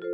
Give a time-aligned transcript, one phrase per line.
[0.00, 0.06] Hej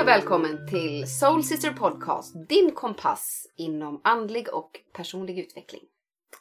[0.00, 5.82] och välkommen till Soul Sister Podcast, din kompass inom andlig och personlig utveckling.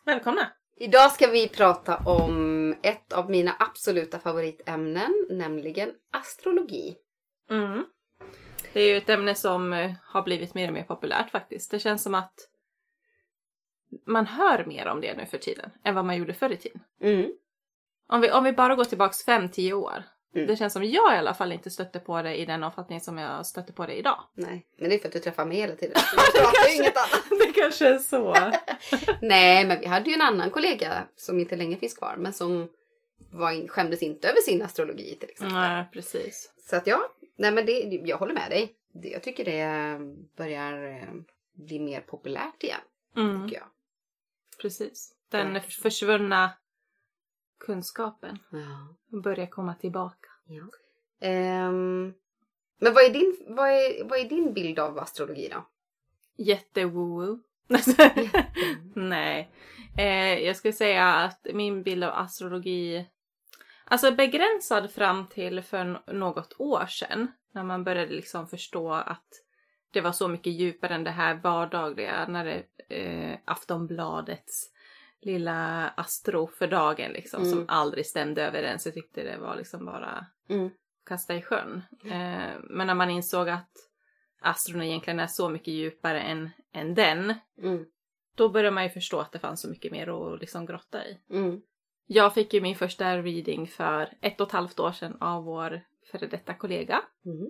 [0.06, 0.59] Välkomna!
[0.82, 6.96] Idag ska vi prata om ett av mina absoluta favoritämnen, nämligen astrologi.
[7.50, 7.86] Mm.
[8.74, 11.72] Det är ju ett ämne som eh, har blivit mer och mer populärt faktiskt.
[11.72, 12.34] Det känns som att
[14.06, 16.82] man hör mer om det nu för tiden än vad man gjorde förr i tiden.
[17.02, 17.32] Mm.
[18.08, 20.04] Om vi, om vi bara går tillbaks 5-10 år.
[20.36, 20.48] Mm.
[20.48, 23.18] Det känns som jag i alla fall inte stötte på det i den omfattning som
[23.18, 24.24] jag stötte på det idag.
[24.34, 25.96] Nej, men det är för att du träffar mig hela tiden.
[26.16, 27.24] Jag pratar ju inget annat.
[27.30, 28.36] det kanske är så.
[29.22, 32.70] Nej, men vi hade ju en annan kollega som inte längre finns kvar, men som
[33.32, 35.54] var skämdes inte över sin astrologi till exempel.
[35.58, 36.52] Nej, precis.
[36.70, 37.00] Så att ja,
[37.36, 38.76] nej men det, jag håller med dig.
[38.92, 39.98] Jag tycker det
[40.38, 41.10] börjar eh,
[41.54, 42.80] bli mer populärt igen,
[43.16, 43.68] Mm, tycker jag.
[44.62, 45.14] precis.
[45.32, 46.52] Den försvunna
[47.60, 48.96] kunskapen Ja.
[49.22, 50.29] börjar komma tillbaka.
[50.50, 50.64] Ja.
[51.28, 52.14] Ehm,
[52.80, 55.66] men vad är, din, vad, är, vad är din bild av astrologi då?
[56.38, 57.40] Jättewoo.
[58.96, 59.52] Nej.
[59.98, 63.06] Eh, jag skulle säga att min bild av astrologi,
[63.86, 69.44] alltså begränsad fram till för något år sedan, när man började liksom förstå att
[69.92, 72.64] det var så mycket djupare än det här vardagliga, när det,
[72.96, 74.70] eh, Aftonbladets
[75.22, 77.52] lilla astro för dagen liksom, Mm.
[77.54, 78.86] som aldrig stämde överens.
[78.86, 80.70] Jag tyckte det var liksom bara Mm.
[81.06, 81.82] kasta i sjön.
[82.06, 83.72] Eh, men när man insåg att
[84.42, 87.86] astron egentligen är så mycket djupare än, än den, Mm.
[88.36, 91.20] då började man ju förstå att det fanns så mycket mer att liksom grotta i.
[91.30, 91.62] Mm.
[92.06, 95.82] Jag fick ju min första reading för ett och ett halvt år sedan av vår
[96.12, 97.02] före detta kollega.
[97.26, 97.50] Mm.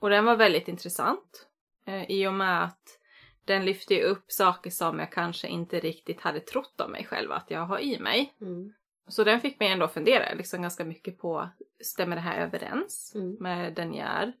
[0.00, 1.46] Och den var väldigt intressant.
[1.86, 2.82] Eh, I och med att
[3.46, 7.32] den lyfte ju upp saker som jag kanske inte riktigt hade trott om mig själv
[7.32, 8.34] att jag har i mig.
[8.40, 8.72] Mm.
[9.08, 11.48] Så den fick mig ändå fundera liksom ganska mycket på,
[11.80, 13.36] stämmer det här överens Mm.
[13.40, 14.32] med den jag är?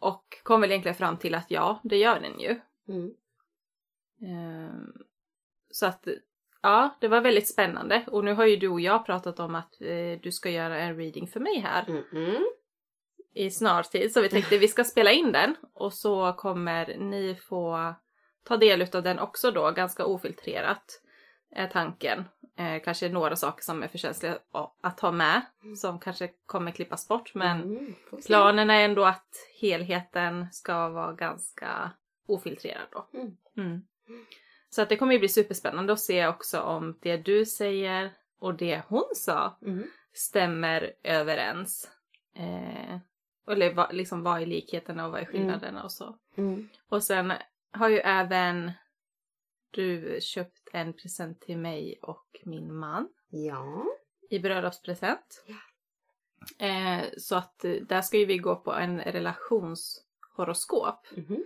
[0.00, 2.60] Och kom väl egentligen fram till att ja, det gör den ju.
[2.88, 3.10] Mm.
[4.22, 4.92] Ehm,
[5.70, 6.08] Så att,
[6.62, 8.04] ja, det var väldigt spännande.
[8.06, 10.96] Och nu har ju du och jag pratat om att eh, du ska göra en
[10.96, 12.44] reading för mig här Mm.
[13.36, 13.46] Mm.
[13.46, 14.12] i snar tid.
[14.12, 17.94] Så vi tänkte vi ska spela in den och så kommer ni få
[18.44, 21.02] ta del av den också då, ganska ofiltrerat
[21.50, 22.24] är tanken.
[22.58, 24.38] Eh, kanske några saker som är för känsliga
[24.82, 25.42] att ha med,
[25.76, 27.34] som kanske kommer klippas bort.
[27.34, 27.94] Men Mm.
[28.26, 29.28] Planen är ändå att
[29.60, 31.90] helheten ska vara ganska
[32.26, 33.08] ofiltrerad då.
[33.14, 33.36] Mm.
[33.56, 33.82] Mm.
[34.70, 38.54] Så att det kommer ju bli superspännande att se också om det du säger och
[38.54, 39.84] det hon sa Mm.
[40.12, 41.90] stämmer överens.
[42.36, 42.98] Eh,
[43.52, 46.16] eller va, liksom vad är likheterna och vad är skillnaderna och så.
[46.36, 46.68] Mm.
[46.88, 47.32] Och sen
[47.70, 48.72] har ju även
[49.70, 53.84] du köpt en present till mig och min man Ja.
[54.30, 55.44] i bröllopspresent.
[55.46, 55.56] Ja.
[56.66, 61.06] Eh, så att eh, där ska ju vi gå på en relationshoroskop.
[61.16, 61.44] Mhm.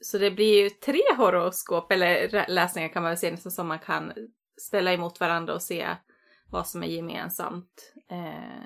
[0.00, 3.78] Så det blir ju tre horoskop, eller läsningar kan man väl säga, nästan som man
[3.78, 4.12] kan
[4.56, 5.88] ställa emot varandra och se
[6.50, 8.62] vad som är gemensamt eh,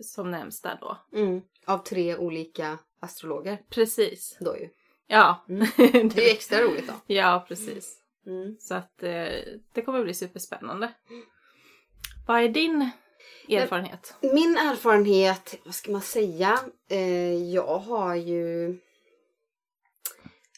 [0.00, 1.18] som nämns där då.
[1.18, 1.40] Mm.
[1.66, 4.36] Av tre olika astrologer Precis.
[4.40, 4.68] då ju.
[5.06, 5.44] Ja.
[5.48, 5.66] Mm.
[5.76, 6.94] Det är ju extra roligt då.
[7.06, 8.02] ja, precis.
[8.26, 8.56] Mm.
[8.60, 9.32] Så att eh,
[9.72, 10.92] det kommer bli superspännande.
[12.26, 12.90] Vad är din
[13.48, 14.14] erfarenhet?
[14.20, 16.58] Min erfarenhet, vad ska man säga?
[16.90, 18.78] Eh, jag har ju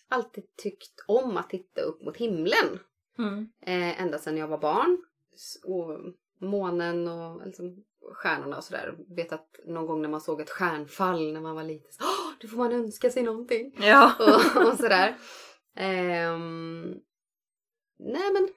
[0.08, 2.78] alltid tyckt om att titta upp mot himlen.
[3.18, 3.48] Mm.
[3.60, 4.98] Eh, ända sedan jag var barn.
[5.64, 5.98] Och
[6.40, 7.84] månen och liksom,
[8.14, 8.94] stjärnorna och sådär.
[9.16, 11.92] Vet att någon gång när man såg ett stjärnfall när man var liten.
[11.92, 13.76] Så, "Åh, då får man önska sig någonting.
[13.80, 14.12] Ja.
[14.18, 15.16] och, och sådär.
[15.76, 16.94] Ehm,
[17.98, 18.48] nej men,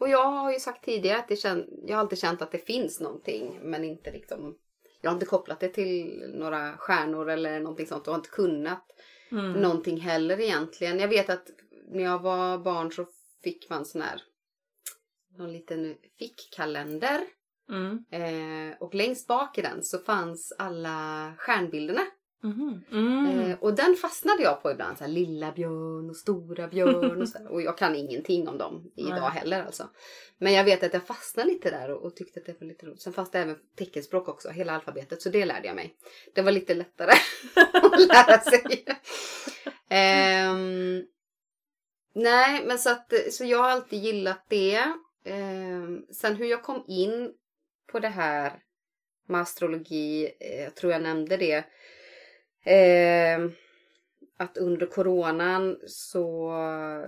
[0.00, 2.58] och jag har ju sagt tidigare att det kän, jag har alltid känt att det
[2.66, 4.58] finns någonting men inte liksom,
[5.00, 8.86] jag har inte kopplat det till några stjärnor eller någonting sånt och har inte kunnat
[9.30, 9.52] Mm.
[9.52, 10.98] någonting heller egentligen.
[10.98, 11.50] Jag vet att
[11.88, 13.06] när jag var barn så
[13.42, 14.22] fick man sån här,
[15.38, 17.20] någon liten fickkalender
[17.70, 18.04] Mm.
[18.10, 22.02] eh, och längst bak i den så fanns alla stjärnbilderna
[22.44, 22.84] Mhm.
[22.92, 23.26] Mm.
[23.40, 24.98] Eh, och den fastnade jag på ibland.
[24.98, 27.48] Så här, lilla björn och stora björn och så här.
[27.52, 29.30] Och jag kan ingenting om dem idag Nej.
[29.30, 29.90] heller alltså.
[30.38, 32.86] Men jag vet att jag fastnade lite där och, och tyckte att det var lite
[32.86, 33.02] roligt.
[33.02, 35.22] Sen fanns det även teckenspråk också, hela alfabetet.
[35.22, 35.94] Så det lärde jag mig.
[36.34, 37.12] Det var lite lättare
[37.82, 38.84] att lära sig.
[39.88, 41.04] Ehm,
[42.14, 44.76] nej, men så att så jag har alltid gillat det.
[45.24, 47.32] Eh, sen hur jag kom in
[47.86, 48.62] på det här
[49.26, 51.64] med astrologi, eh, jag tror jag nämnde det.
[52.72, 53.50] Eh,
[54.36, 56.60] att under coronan så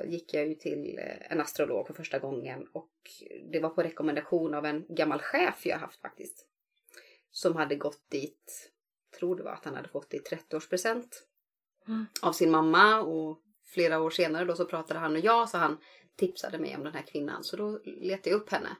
[0.04, 2.92] gick jag ju till eh, en astrolog för första gången och
[3.52, 6.46] det var på rekommendation av en gammal chef jag haft faktiskt.
[7.30, 8.70] Som hade gått dit,
[9.18, 11.08] tror det var att han hade fått i 30-årspresent
[11.88, 12.06] Mm.
[12.22, 15.78] av sin mamma och flera år senare då så pratade han och jag så han
[16.16, 18.76] tipsade mig om den här kvinnan så då letade jag upp henne.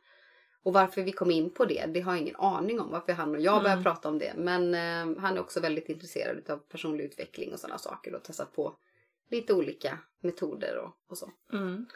[0.67, 3.35] Och varför vi kom in på det, det har jag ingen aning om varför han
[3.35, 3.85] och jag började Mm.
[3.85, 4.35] prata om det.
[4.37, 8.53] Men eh, han är också väldigt intresserad av personlig utveckling och sådana saker och testat
[8.53, 8.77] på
[9.31, 11.31] lite olika metoder och, och så.
[11.53, 11.87] Mm.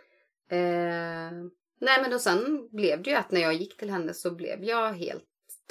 [0.48, 1.48] Eh,
[1.80, 4.64] nej men och sen blev det ju att när jag gick till henne så blev
[4.64, 5.24] jag helt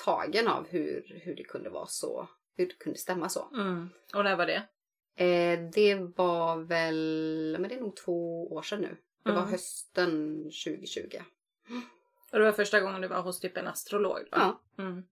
[0.06, 3.50] tagen av hur, hur det kunde vara så, hur det kunde stämma så.
[3.54, 3.90] Mm.
[4.16, 4.64] Och när var det?
[5.26, 8.98] Eh, det var väl, men det är nog två år sedan nu.
[9.24, 9.52] Det var Mm.
[9.52, 11.18] hösten 2020.
[12.32, 14.20] Och det var första gången du var hos typ en astrolog?
[14.32, 14.58] Va?
[14.78, 15.04] Ja, Mm.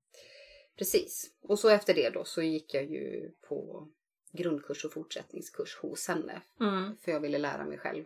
[0.78, 1.32] precis.
[1.42, 3.88] Och så efter det då så gick jag ju på
[4.32, 6.42] grundkurs och fortsättningskurs hos henne.
[6.60, 6.98] Mm.
[7.02, 8.04] För jag ville lära mig själv.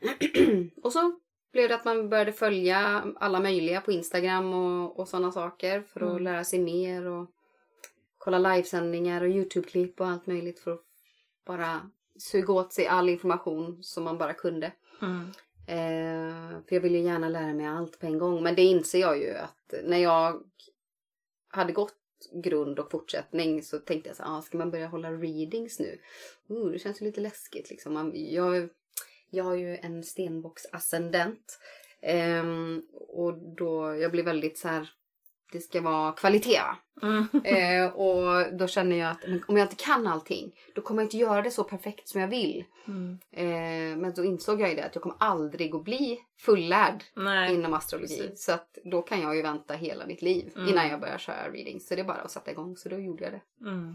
[0.82, 1.18] och så
[1.52, 6.00] blev det att man började följa alla möjliga på Instagram och, och sådana saker för
[6.00, 6.22] att Mm.
[6.22, 7.30] lära sig mer och
[8.18, 10.84] kolla livesändningar och Youtube-klipp och allt möjligt för att
[11.44, 14.72] bara suga åt sig all information som man bara kunde.
[15.02, 15.32] Mm.
[15.66, 18.42] Eh, för jag vill ju gärna lära mig allt på en gång.
[18.42, 20.42] Men det inser jag ju att när jag
[21.48, 21.94] hade gått
[22.32, 25.98] grund och fortsättning så tänkte jag så här, ah, ska man börja hålla readings nu?
[26.50, 27.94] Uh, det känns ju lite läskigt liksom.
[27.94, 28.68] Man, jag,
[29.30, 31.58] jag har ju en stenbocksascendent.
[32.00, 34.90] Ehm, och då, jag blir väldigt så här,
[35.52, 36.76] det ska vara kvalitet va?
[37.02, 37.26] Mm.
[37.44, 41.16] Eh, och då känner jag att om jag inte kan allting, då kommer jag inte
[41.16, 42.64] göra det så perfekt som jag vill.
[42.88, 43.18] Mm.
[43.32, 47.54] Eh, men då insåg jag ju det att jag kommer aldrig att bli fullärd Nej.
[47.54, 48.18] inom astrologi.
[48.18, 48.44] precis.
[48.44, 50.68] Så att då kan jag ju vänta hela mitt liv Mm.
[50.68, 51.80] innan jag börjar köra reading.
[51.80, 52.76] Så det är bara att sätta igång.
[52.76, 53.42] Så då gjorde jag det.
[53.68, 53.94] Mm.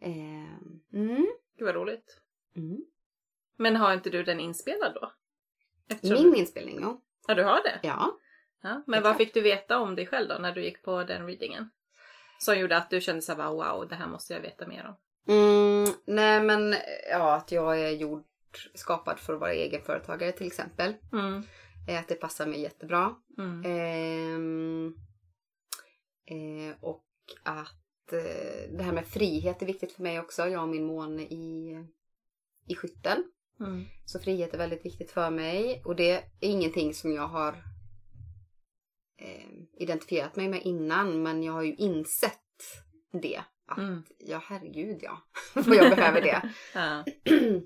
[0.00, 1.26] Eh, mm,
[1.58, 2.20] Gud vad roligt.
[2.56, 2.84] mm.
[3.56, 5.12] Men har inte du den inspelad då?
[5.88, 6.38] Eftersom Min du...
[6.38, 7.00] inspelning, ja.
[7.28, 7.80] Ja, du har det?
[7.82, 8.16] ja.
[8.62, 8.82] Ja.
[8.86, 11.70] Men vad fick du veta om dig själv då när du gick på den readingen?
[12.38, 14.96] Som gjorde att du kände såhär wow, det här måste jag veta mer om.
[15.28, 16.74] Mm, nej men
[17.10, 18.24] ja, att jag är gjord,
[18.74, 20.94] skapad för att vara egenföretagare till exempel.
[21.12, 21.42] Mm.
[21.98, 23.14] Att det passar mig jättebra.
[23.38, 23.62] Mm.
[23.64, 24.94] Ehm,
[26.26, 27.04] eh, och
[27.42, 30.46] att eh, det här med frihet är viktigt för mig också.
[30.46, 31.76] Jag och min måne i,
[32.66, 33.24] i skytten.
[33.60, 33.84] Mm.
[34.04, 35.82] Så frihet är väldigt viktigt för mig.
[35.84, 37.54] Och det är ingenting som jag har
[39.20, 39.46] eh,
[39.76, 41.22] identifierat mig med innan.
[41.22, 42.38] Men jag har ju insett
[43.12, 43.42] det.
[43.66, 44.02] Att Mm.
[44.18, 45.18] ja, herregud ja.
[45.54, 46.50] Vad jag behöver det.
[46.74, 47.04] Ja.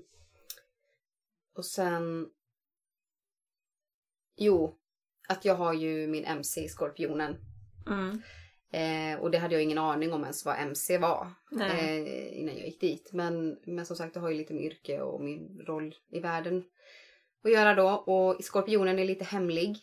[1.55, 2.29] Och sen...
[4.37, 4.79] Jo,
[5.27, 7.37] att jag har ju min MC i Skorpionen.
[7.87, 8.21] Mm.
[8.71, 12.65] Eh, och det hade jag ingen aning om ens vad MC var eh, innan jag
[12.65, 13.09] gick dit.
[13.13, 16.63] Men, men som sagt, det har ju lite med yrke och min roll i världen
[17.43, 17.89] att göra då.
[17.89, 19.77] Och Skorpionen är lite hemlig.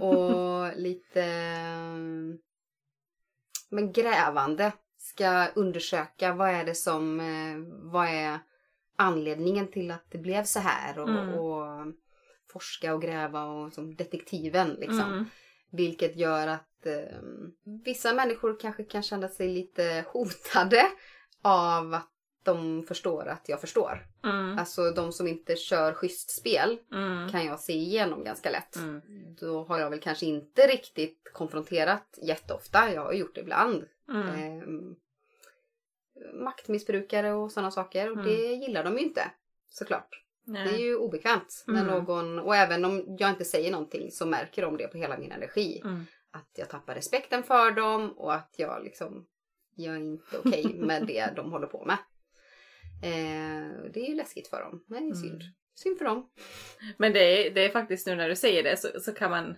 [0.00, 1.24] Och lite
[3.70, 4.72] men grävande.
[4.98, 8.38] Ska undersöka vad är det som, eh, vad är
[8.96, 11.34] anledningen till att det blev så här och, Mm.
[11.34, 11.86] och
[12.52, 15.00] forska och gräva och som detektiven liksom.
[15.00, 15.24] Mm.
[15.70, 17.18] Vilket gör att eh,
[17.84, 20.82] vissa människor kanske kan känna sig lite hotade
[21.42, 22.13] av att
[22.44, 24.06] de förstår att jag förstår.
[24.24, 24.58] Mm.
[24.58, 27.28] Alltså de som inte kör schysst spel Mm.
[27.30, 28.76] kan jag se igenom ganska lätt.
[28.76, 29.00] Mm.
[29.40, 32.92] Då har jag väl kanske inte riktigt konfronterat jätteofta.
[32.94, 33.84] Jag har gjort det ibland.
[34.08, 34.96] Ehm,
[36.34, 38.06] maktmissbrukare och sådana saker.
[38.10, 38.26] Och Mm.
[38.26, 39.30] det gillar de ju inte.
[39.68, 40.20] Såklart.
[40.44, 40.82] Det är Nej.
[40.82, 41.94] ju obekvämt när Mm.
[42.04, 45.32] någon, och även om jag inte säger någonting så märker de det på hela min
[45.32, 45.82] energi.
[46.30, 49.26] Att jag tappar respekten för dem och att jag liksom,
[49.74, 51.96] jag är inte okej med det de håller på med.
[53.02, 55.42] Eh, det är ju läskigt för dem, men det är synd.
[55.42, 55.54] Mm.
[55.74, 56.30] Synd för dem.
[56.96, 59.56] Men det är, det är faktiskt nu när du säger det så, så kan man...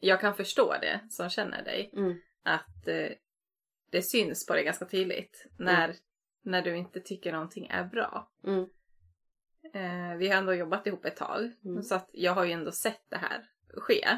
[0.00, 1.90] Jag kan förstå det som känner dig.
[1.92, 2.20] Mm.
[2.42, 3.10] Att eh,
[3.90, 5.96] det syns på dig ganska tydligt när,
[6.42, 8.30] när du inte tycker någonting är bra.
[8.46, 8.66] Mm.
[9.74, 11.52] Eh, vi har ändå jobbat ihop ett tag.
[11.64, 11.82] Mm.
[11.82, 14.08] Så att jag har ju ändå sett det här ske.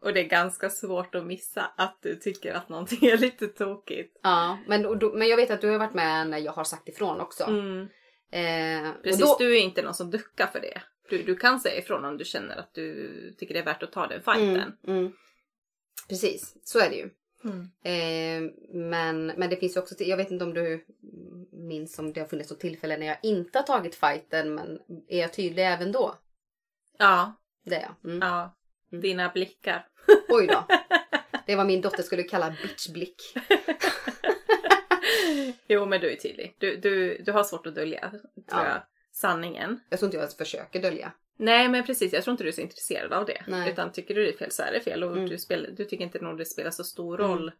[0.00, 4.18] Och det är ganska svårt att missa att du tycker att någonting är lite tokigt.
[4.22, 6.88] Ja, men, då, men jag vet att du har varit med när jag har sagt
[6.88, 7.44] ifrån också.
[7.44, 7.88] Mm.
[8.30, 10.82] Eh, Precis, då, du är inte någon som duckar för det.
[11.10, 13.92] Du, du kan säga ifrån om du känner att du tycker det är värt att
[13.92, 14.72] ta den fighten.
[14.86, 15.12] Mm, mm.
[16.08, 17.10] Precis, så är det ju.
[17.44, 17.60] Mm.
[17.82, 20.84] Eh, men, men det finns ju också, jag vet inte om du
[21.52, 24.78] minns om det har funnits något tillfälle när jag inte har tagit fighten men
[25.08, 26.14] är jag tydlig även då?
[26.98, 27.32] Ja,
[27.64, 28.12] Det är jag.
[28.12, 28.28] Mm.
[28.28, 28.54] ja.
[28.92, 29.02] Mm.
[29.02, 29.86] Dina blickar.
[30.28, 30.64] Oj då.
[31.46, 33.22] Det är vad min dotter skulle kalla bitchblick.
[35.68, 36.56] jo men du är tydlig.
[36.58, 38.68] Du, du, du har svårt att dölja, tror Ja.
[38.68, 39.80] jag, sanningen.
[39.88, 41.12] Jag tror inte jag ens försöker dölja.
[41.36, 43.42] Nej men precis, jag tror inte du är så intresserad av det.
[43.46, 43.72] Nej.
[43.72, 45.04] Utan tycker du det är fel så är det fel.
[45.04, 45.28] Och Mm.
[45.28, 47.30] du, spelar, du tycker inte nog det spelar så stor Mm.
[47.30, 47.52] roll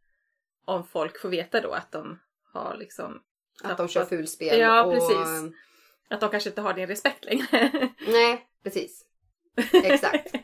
[0.64, 2.18] om folk får veta då att de
[2.52, 3.22] har liksom...
[3.62, 4.58] Att de kör fulspel.
[4.60, 5.54] Ja, och, precis.
[6.10, 7.88] Att de kanske inte har din respekt längre.
[8.08, 9.04] Nej, precis.
[9.72, 10.34] Exakt.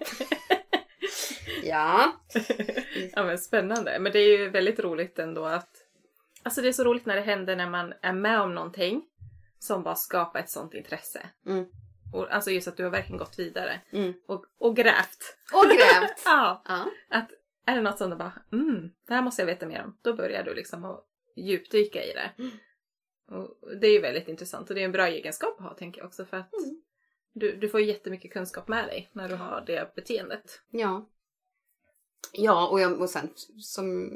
[1.66, 2.12] Ja.
[3.12, 3.98] ja men spännande.
[3.98, 5.70] Men det är ju väldigt roligt ändå att...
[6.42, 9.02] Alltså det är så roligt när det händer när man är med om någonting
[9.58, 11.26] som bara skapar ett sånt intresse.
[11.46, 11.64] Mm.
[12.14, 14.12] Och, alltså just att du har verkligen gått vidare Mm.
[14.26, 15.36] och, och grävt.
[15.54, 16.22] Och grävt.
[16.24, 16.84] Ja, Ja.
[17.10, 17.30] att
[17.66, 19.98] är det något som du bara mm, det här måste jag veta mer om.
[20.02, 21.04] Då börjar du liksom att
[21.36, 22.30] djupdyka i det.
[22.38, 22.50] Mm.
[23.30, 26.00] Och det är ju väldigt intressant och det är en bra egenskap att ha tänker
[26.00, 26.82] jag också för att Mm.
[27.32, 30.60] du, du får jättemycket kunskap med dig när du har det beteendet.
[30.70, 31.08] Ja.
[32.32, 33.28] Ja, och, jag, och sen
[33.58, 34.10] som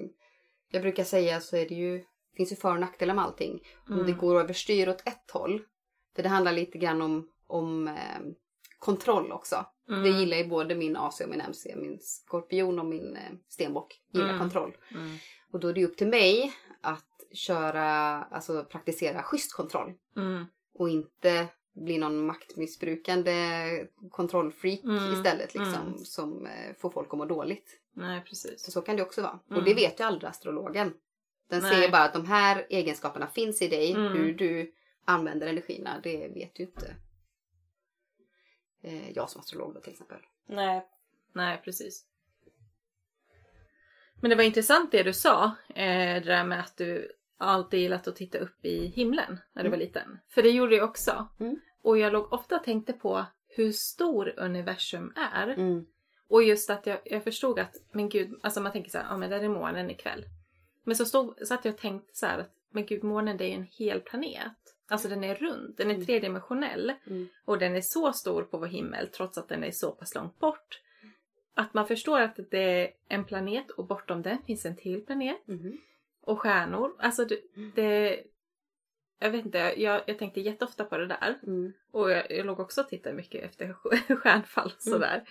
[0.71, 2.05] jag brukar säga så är det ju,
[2.37, 3.61] finns ju för och nackdelar med allting.
[3.89, 4.07] Om Mm.
[4.07, 5.63] det går överstyr åt ett håll,
[6.17, 8.21] för det handlar lite grann om, om eh,
[8.79, 9.67] kontroll också.
[9.89, 10.03] Mm.
[10.03, 14.01] Det gillar ju både min AC och min MC, min skorpion och min eh, stenbock
[14.13, 14.39] gillar Mm.
[14.39, 14.77] kontroll.
[14.95, 15.17] Mm.
[15.53, 17.89] Och då är det upp till mig att köra,
[18.25, 19.93] alltså praktisera schysst kontroll.
[20.17, 20.45] Mm.
[20.75, 23.35] Och inte bli någon maktmissbrukande
[24.11, 25.75] kontrollfreak Mm, istället liksom.
[25.87, 25.99] mm.
[25.99, 27.81] Som eh, får folk att må dåligt.
[27.99, 28.73] Nej precis.
[28.73, 29.39] så kan det också vara.
[29.51, 29.59] Mm.
[29.59, 30.95] Och det vet ju aldrig astrologen.
[31.49, 31.75] Den Nej.
[31.75, 33.93] säger bara att de här egenskaperna finns i dig.
[33.93, 34.13] Mm.
[34.13, 34.73] Hur du
[35.05, 36.97] använder energierna, det vet ju inte
[38.83, 40.19] eh, jag som astrolog då till exempel.
[40.47, 40.87] Nej.
[41.33, 42.05] Nej precis.
[44.21, 45.45] Men det var intressant det du sa.
[45.69, 49.71] Eh, det där med att du alltid gillat att titta upp i himlen när du
[49.71, 50.19] var liten.
[50.29, 51.29] För det gjorde jag också.
[51.41, 51.61] Mm.
[51.83, 55.49] Och jag låg ofta och tänkte på hur stor universum är.
[55.49, 55.87] Mm.
[56.29, 59.17] Och just att jag, jag förstod att, men gud, alltså man tänker så här, ja
[59.17, 60.25] men där är månen ikväll.
[60.85, 63.49] Men så stod, satt jag och tänkte så här, att, men gud månen det är
[63.49, 64.53] ju en hel planet.
[64.91, 66.07] Alltså den är rund, den är Mm.
[66.07, 66.93] tredimensionell.
[67.07, 67.29] Mm.
[67.45, 70.39] Och den är så stor på vår himmel trots att den är så pass långt
[70.39, 70.81] bort.
[71.55, 75.47] Att man förstår att det är en planet och bortom den finns en till planet.
[75.47, 75.79] Mhm.
[76.21, 76.93] Och stjärnor.
[76.99, 77.39] Alltså det...
[77.57, 77.73] Mm.
[77.75, 78.21] det
[79.21, 81.39] jag vet inte, jag, jag tänkte jätteofta på det där.
[81.43, 81.73] Mm.
[81.91, 85.25] Och jag, jag låg också och tittade mycket efter st- stjärnfall sådär.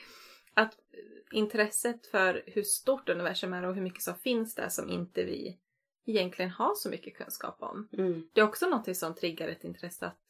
[1.32, 5.58] Intresset för hur stort universum är och hur mycket som finns där som inte vi
[6.06, 7.88] egentligen har så mycket kunskap om.
[7.94, 8.30] Mm.
[8.34, 10.22] Det är också någonting som triggar ett intresse att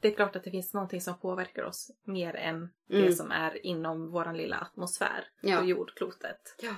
[0.00, 3.12] det är klart att det finns någonting som påverkar oss mer än det Mm.
[3.12, 5.58] som är inom våran lilla atmosfär Ja.
[5.60, 6.54] på jordklotet.
[6.62, 6.74] Ja.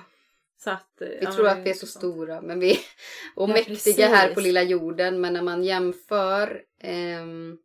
[0.57, 1.89] Så att, eh, Vi ja, tror det att vi är så intressant.
[2.13, 2.71] stora men vi,
[3.35, 3.97] och Ja, mäktiga precis.
[3.99, 5.21] här på lilla jorden.
[5.21, 7.57] Men när man jämför ehm,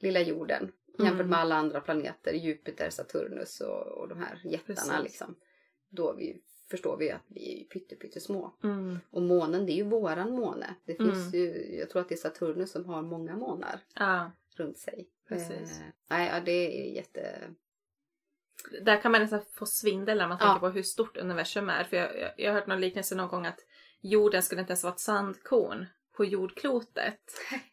[0.00, 1.28] lilla jorden jämfört Mm.
[1.30, 5.34] med alla andra planeter, Jupiter, Saturnus och, och de här jättarna liksom.
[5.88, 8.52] Då vi, förstår vi att vi är pytte, pyttesmå.
[8.64, 8.98] Mm.
[9.10, 10.74] Och månen det är ju våran måne.
[10.84, 11.40] Det finns Mm.
[11.40, 15.08] ju, jag tror att det är Saturnus som har många månar Ja, runt sig.
[15.28, 15.80] Precis.
[15.80, 17.38] Eh, nej, ja, det är jätte...
[18.82, 20.46] där kan man nästan få svindel när man Ja.
[20.46, 21.84] tänker på hur stort universum är.
[21.84, 23.60] För jag, jag, jag har hört någon liknelse någon gång att
[24.00, 25.86] jorden skulle inte ens vara ett sandkorn
[26.16, 27.20] på jordklotet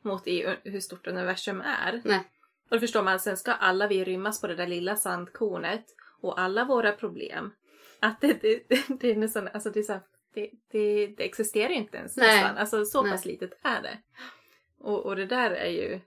[0.01, 2.01] mot i u- hur stort universum är.
[2.05, 2.23] Nej.
[2.69, 5.85] Och då förstår man, sen ska alla vi rymmas på det där lilla sandkornet
[6.21, 7.53] och alla våra problem.
[7.99, 8.63] Att det, det,
[8.99, 10.01] det är nästan, alltså det är så här,
[10.33, 12.35] det, det, det existerar inte ens Nej.
[12.35, 12.57] nästan.
[12.57, 13.11] Alltså så Nej.
[13.11, 13.97] pass litet är det.
[14.79, 15.99] Och, och det där är ju...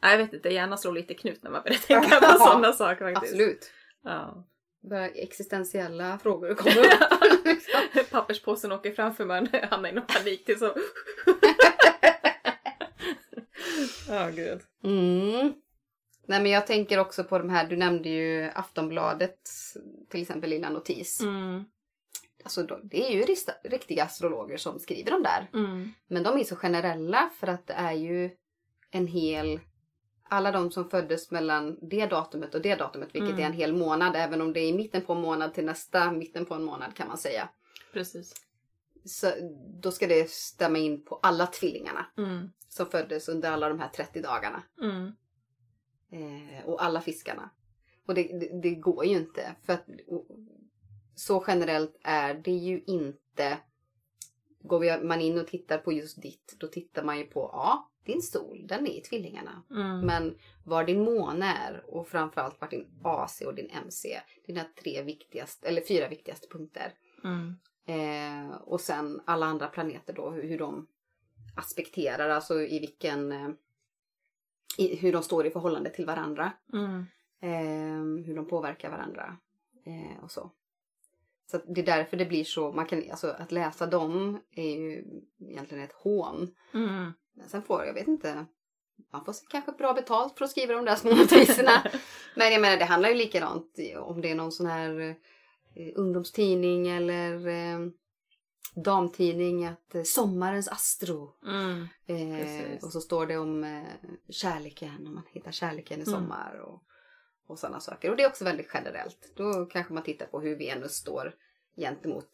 [0.00, 3.32] Jag vet inte, hjärnan slår lite knut när man börjar tänka på sådana saker faktiskt.
[3.32, 3.72] Absolut.
[4.04, 4.46] Ja.
[4.80, 8.10] Bara existentiella frågor kommer upp.
[8.10, 10.74] Papperspåsen åker framför man hamnar i någon panik till så...
[14.14, 14.60] Ja, gud.
[14.84, 15.52] Mm.
[16.26, 19.38] Nej men jag tänker också på de här, du nämnde ju Aftonbladet
[20.08, 21.20] till exempel Lilla Notis.
[21.20, 21.64] Mm.
[22.44, 25.50] Alltså det är ju riktiga astrologer som skriver de där.
[25.54, 25.92] Mm.
[26.06, 28.30] Men de är så generella för att det är ju
[28.90, 29.60] en hel...
[30.28, 33.40] Alla de som föddes mellan det datumet och det datumet, vilket Mm.
[33.42, 36.12] är en hel månad, även om det är i mitten på en månad till nästa
[36.12, 37.48] mitten på en månad kan man säga.
[37.92, 38.34] Precis.
[39.04, 39.32] Så
[39.82, 42.50] då ska det stämma in på alla tvillingarna Mm.
[42.72, 44.62] Som föddes under alla de här 30 dagarna.
[44.82, 45.12] Mm.
[46.10, 47.50] Eh, och alla fiskarna.
[48.06, 49.54] Och det, det, det går ju inte.
[49.62, 50.26] För att och,
[51.14, 53.58] så generellt är det ju inte.
[54.60, 58.22] Går man in och tittar på just ditt, då tittar man ju på, ja, din
[58.22, 59.62] sol, den är i tvillingarna.
[59.70, 60.00] Mm.
[60.00, 65.02] Men var din måne är och framförallt var din AC och din MC, dina tre
[65.02, 66.94] viktigaste, eller fyra viktigaste punkter.
[67.24, 67.54] Mm.
[67.86, 70.86] Eh, och sen alla andra planeter då, hur, hur de
[71.54, 73.32] aspekterar, alltså i vilken...
[73.32, 73.50] Eh,
[74.78, 76.52] i, hur de står i förhållande till varandra.
[76.72, 77.06] Mm.
[77.40, 79.36] Eh, hur de påverkar varandra.
[79.84, 80.50] Eh, och så.
[81.50, 85.04] Så det är därför det blir så, man kan, alltså att läsa dem är ju
[85.40, 86.54] egentligen ett hån.
[86.74, 87.12] Mm.
[87.32, 88.46] Men sen får, jag vet inte,
[89.10, 91.82] man får kanske bra betalt för att skriva de där små notiserna.
[92.36, 95.16] Men jag menar det handlar ju likadant om det är någon sån här
[95.74, 97.78] eh, ungdomstidning eller eh,
[98.74, 101.34] damtidning att eh, sommarens astro.
[101.46, 101.86] Mm.
[102.06, 103.82] Eh, och så står det om eh,
[104.28, 106.14] kärleken, om man hittar kärleken i Mm.
[106.14, 106.82] sommar och,
[107.46, 108.10] och sådana saker.
[108.10, 109.32] Och det är också väldigt generellt.
[109.36, 111.34] Då kanske man tittar på hur Venus står
[111.76, 112.28] gentemot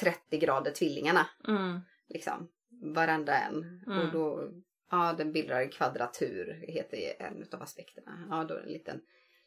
[0.00, 1.26] 30 grader tvillingarna.
[1.48, 1.80] Mm.
[2.08, 2.48] Liksom,
[2.94, 3.82] varandra en.
[3.86, 3.98] Mm.
[4.06, 4.50] Och då,
[4.90, 8.26] ja den bildar en kvadratur, heter en av aspekterna.
[8.30, 9.00] Ja då är det en liten,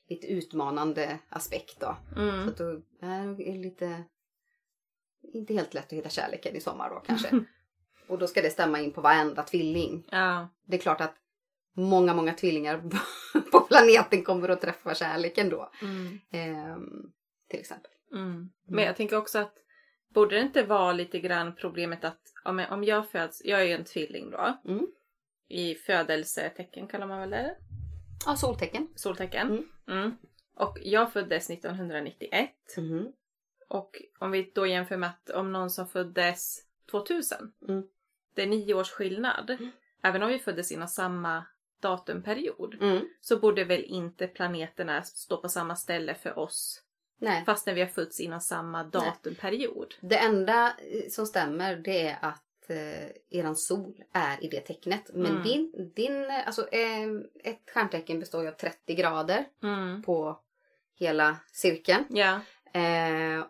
[0.10, 1.98] lite utmanande aspekt då.
[2.14, 2.48] Så Mm.
[2.48, 2.70] att då
[3.02, 4.04] är det lite,
[5.36, 7.46] inte helt lätt att hitta kärleken i sommar då kanske.
[8.08, 10.08] och då ska det stämma in på varenda tvilling.
[10.12, 10.50] Ja.
[10.66, 11.16] Det är klart att
[11.74, 12.82] många, många tvillingar
[13.52, 15.72] på planeten kommer att träffa kärleken då.
[15.82, 16.20] Mm.
[16.32, 17.12] Ehm,
[17.50, 17.92] till exempel.
[18.12, 18.50] Mm.
[18.68, 19.54] Men jag tänker också att
[20.10, 23.66] borde det inte vara lite grann problemet att om jag, om jag föds, jag är
[23.66, 24.58] ju en tvilling då.
[24.66, 24.88] Mm.
[25.48, 27.56] I födelsetecken kallar man väl det?
[28.26, 28.88] Ja, soltecken.
[28.96, 29.48] Soltecken.
[29.48, 29.66] Mm.
[29.88, 30.18] Mm.
[30.56, 32.50] Och jag föddes 1991.
[33.74, 36.60] Och om vi då jämför med att om någon som föddes
[36.92, 37.54] 2000.
[37.70, 37.84] Mm.
[38.36, 39.50] Det är nio års skillnad.
[39.50, 39.72] Mm.
[40.04, 41.46] Även om vi föddes inom samma
[41.80, 42.78] datumperiod.
[42.82, 43.10] Mm.
[43.22, 46.82] Så borde väl inte planeterna stå på samma ställe för oss.
[47.18, 47.44] Nej.
[47.46, 49.96] Fast när vi har fötts inom samma datumperiod.
[50.02, 55.10] Det enda eh, som stämmer det är att eh, eran sol är i det tecknet.
[55.14, 55.44] Men Mm.
[55.44, 57.10] din, din, alltså eh,
[57.44, 60.04] ett stjärntecken består ju av 30 grader Mm.
[60.04, 60.40] på
[60.96, 62.06] hela cirkeln.
[62.10, 62.40] Ja.
[62.74, 63.46] Eh,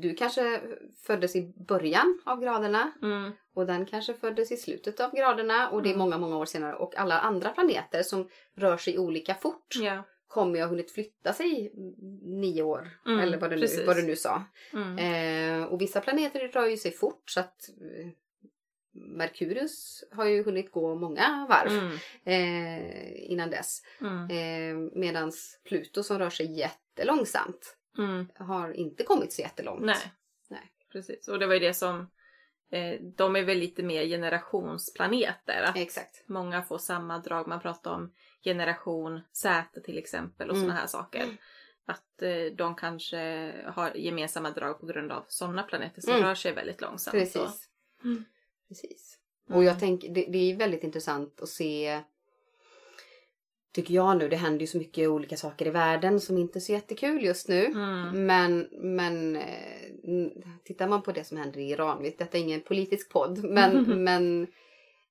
[0.00, 0.60] du kanske
[1.06, 3.32] föddes i början av graderna Mm.
[3.54, 5.98] och den kanske föddes i slutet av graderna och det är Mm.
[5.98, 6.74] många, många år senare.
[6.76, 10.02] Och alla andra planeter som rör sig olika fort Ja.
[10.28, 11.72] kommer ju ha hunnit flytta sig
[12.22, 12.90] nio år.
[13.06, 14.44] Mm, eller vad du, nu, vad du nu sa.
[14.72, 14.98] Mm.
[14.98, 18.08] Eh, och vissa planeter rör ju sig fort så att eh,
[18.92, 21.98] Merkurius har ju hunnit gå många varv Mm.
[22.24, 23.82] eh, innan dess.
[24.00, 24.30] Mm.
[24.30, 25.32] Eh, Medan
[25.64, 28.28] Pluto som rör sig jättelångsamt Mm.
[28.36, 29.84] har inte kommit så jättelångt.
[29.84, 30.12] Nej.
[30.48, 30.72] Nej.
[30.92, 31.28] Precis.
[31.28, 32.10] Och det var ju det som...
[32.70, 35.62] Eh, de är väl lite mer generationsplaneter.
[35.62, 36.24] Att Exakt.
[36.28, 37.46] många får samma drag.
[37.48, 38.12] Man pratar om
[38.44, 40.68] generation Z till exempel och Mm.
[40.68, 41.26] såna här saker.
[41.86, 46.24] Att eh, de kanske har gemensamma drag på grund av sådana planeter som Mm.
[46.24, 47.12] rör sig väldigt långsamt.
[47.12, 47.68] Precis.
[48.04, 48.24] Mm.
[48.68, 49.18] Precis.
[49.50, 52.02] Och jag tänker, det, det är väldigt intressant att se
[53.78, 56.60] Tycker jag nu, det händer ju så mycket olika saker i världen som inte är
[56.60, 57.64] så jättekul just nu.
[57.64, 58.26] Mm.
[58.26, 60.30] Men, men eh,
[60.64, 63.84] tittar man på det som händer i Iran, vet, detta är ingen politisk podd, men,
[64.04, 64.46] men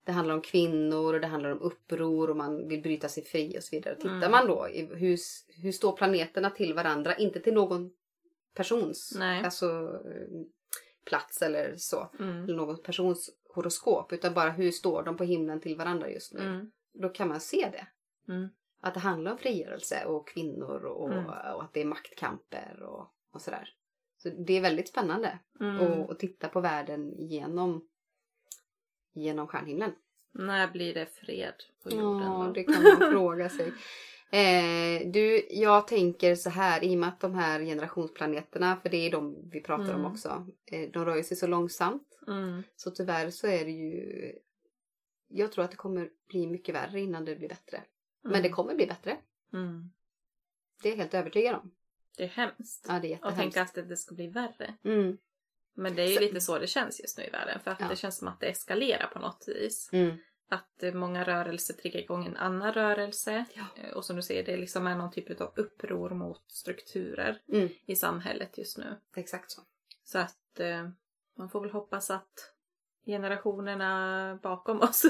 [0.05, 3.57] det handlar om kvinnor och det handlar om uppror och man vill bryta sig fri
[3.57, 3.95] och så vidare.
[3.95, 4.31] Tittar Mm.
[4.31, 5.17] man då i hur,
[5.61, 7.89] hur står planeterna till varandra, inte till någon
[8.55, 9.43] persons Nej.
[9.43, 9.65] alltså,
[10.05, 10.41] eh,
[11.05, 12.43] plats eller så, Mm.
[12.43, 16.39] eller någon persons horoskop, utan bara hur står de på himlen till varandra just nu.
[16.41, 16.71] Mm.
[16.93, 17.87] Då kan man se det.
[18.27, 18.49] Mm.
[18.81, 21.25] Att det handlar om frigörelse och kvinnor och, Mm.
[21.25, 23.69] och att det är maktkamper och, och sådär.
[24.17, 26.01] Så det är väldigt spännande Mm.
[26.09, 27.87] att, titta på världen genom,
[29.13, 29.91] genom stjärnhimlen.
[30.31, 32.21] När blir det fred på jorden?
[32.27, 32.51] Ja, då?
[32.53, 33.73] det kan man fråga sig.
[34.31, 38.97] Eh, du, jag tänker så här, i och med att de här generationsplaneterna, för det
[38.97, 40.11] är de vi pratar om Mm.
[40.11, 42.19] också, eh, de rör sig så långsamt.
[42.27, 42.63] Mm.
[42.75, 44.33] Så tyvärr så är det ju,
[45.27, 47.83] jag tror att det kommer bli mycket värre innan det blir bättre.
[48.31, 49.17] Men det kommer bli bättre.
[49.53, 49.89] Mm.
[50.81, 51.71] Det är jag helt övertygad om.
[52.17, 52.85] Det är hemskt.
[52.87, 53.39] Ja, det är Och jättehemskt.
[53.41, 54.73] tänka att det, det ska bli värre.
[54.83, 55.17] Mm.
[55.73, 57.59] Men det är ju Så- lite så det känns just nu i världen.
[57.59, 57.87] För att Ja.
[57.89, 59.89] det känns som att det eskalerar på något vis.
[59.93, 60.17] Mm.
[60.49, 63.45] Att eh, många rörelser triggar igång en annan rörelse.
[63.53, 63.65] Ja.
[63.75, 67.69] Eh, Och som du säger, det liksom är någon typ av uppror mot strukturer Mm.
[67.85, 68.95] i samhället just nu.
[69.15, 69.61] Exakt så.
[70.03, 70.89] Så att eh,
[71.37, 72.53] man får väl hoppas att
[73.05, 75.05] generationerna bakom oss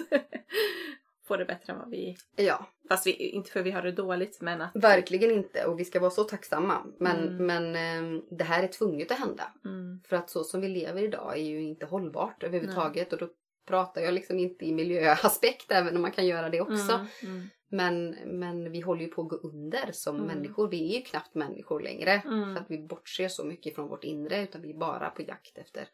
[1.28, 2.16] får det bättre än vad vi...
[2.36, 4.72] Ja, Fast vi, inte för vi har det dåligt, men att...
[4.76, 5.66] verkligen inte.
[5.66, 6.86] Och vi ska vara så tacksamma.
[7.00, 7.46] Men, Mm.
[7.46, 7.76] men
[8.16, 9.44] eh, det här är tvunget att hända.
[9.66, 13.13] Mm, För att så som vi lever idag är ju inte hållbart överhuvudtaget.
[13.13, 13.28] Och då
[13.68, 16.94] pratar jag liksom inte i miljöaspekt, även om man kan göra det också.
[16.94, 18.10] mm, mm, Men,
[18.40, 20.28] men vi håller ju på att gå under som Mm.
[20.28, 20.68] människor.
[20.70, 22.12] Vi är ju knappt människor längre.
[22.26, 22.56] Mm.
[22.56, 24.44] För att vi bortser så mycket från vårt inre.
[24.44, 25.88] Utan vi är bara på jakt efter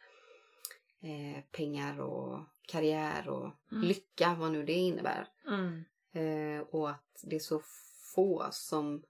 [1.03, 3.83] eh, pengar och karriär och Mm.
[3.87, 5.27] lycka, vad nu det innebär.
[5.47, 5.83] mm,
[6.15, 7.61] Eh, och att det är så
[8.15, 9.03] få som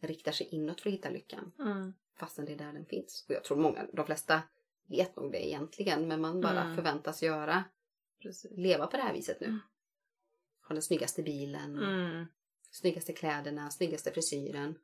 [0.00, 1.52] riktar sig inåt för att hitta lyckan.
[1.58, 3.24] mm, Fastän det är där den finns.
[3.28, 4.42] Och jag tror många, de flesta
[4.86, 6.08] vet nog det egentligen.
[6.08, 6.76] Men man bara Mm.
[6.76, 7.64] förväntas göra,
[8.22, 8.50] precis.
[8.58, 9.46] leva på det här viset nu.
[9.46, 9.60] Mm.
[10.68, 12.26] Ha den snyggaste bilen, Mm,
[12.70, 14.78] snyggaste kläderna, snyggaste frisyren.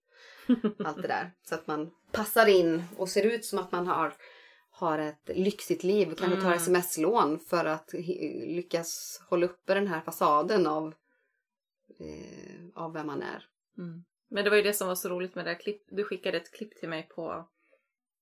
[0.84, 1.32] allt det där.
[1.42, 4.14] Så att man passar in och ser ut som att man har,
[4.76, 6.14] har ett lyxigt liv.
[6.14, 6.52] Tar Mm.
[6.52, 7.92] sms-lån för att
[8.46, 10.94] lyckas hålla uppe den här fasaden av,
[11.98, 13.48] eh, av vem man är.
[13.78, 14.04] Mm.
[14.28, 15.82] Men det var ju det som var så roligt med det här klipp.
[15.88, 17.48] Du skickade ett klipp till mig på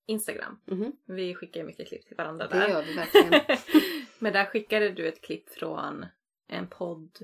[0.06, 0.60] Instagram.
[0.64, 0.92] Mhm.
[1.04, 2.68] Vi skickar ju mycket klipp till varandra Det där.
[2.68, 3.40] gör vi verkligen.
[4.18, 6.06] Men där skickade du ett klipp från
[6.48, 7.18] en podd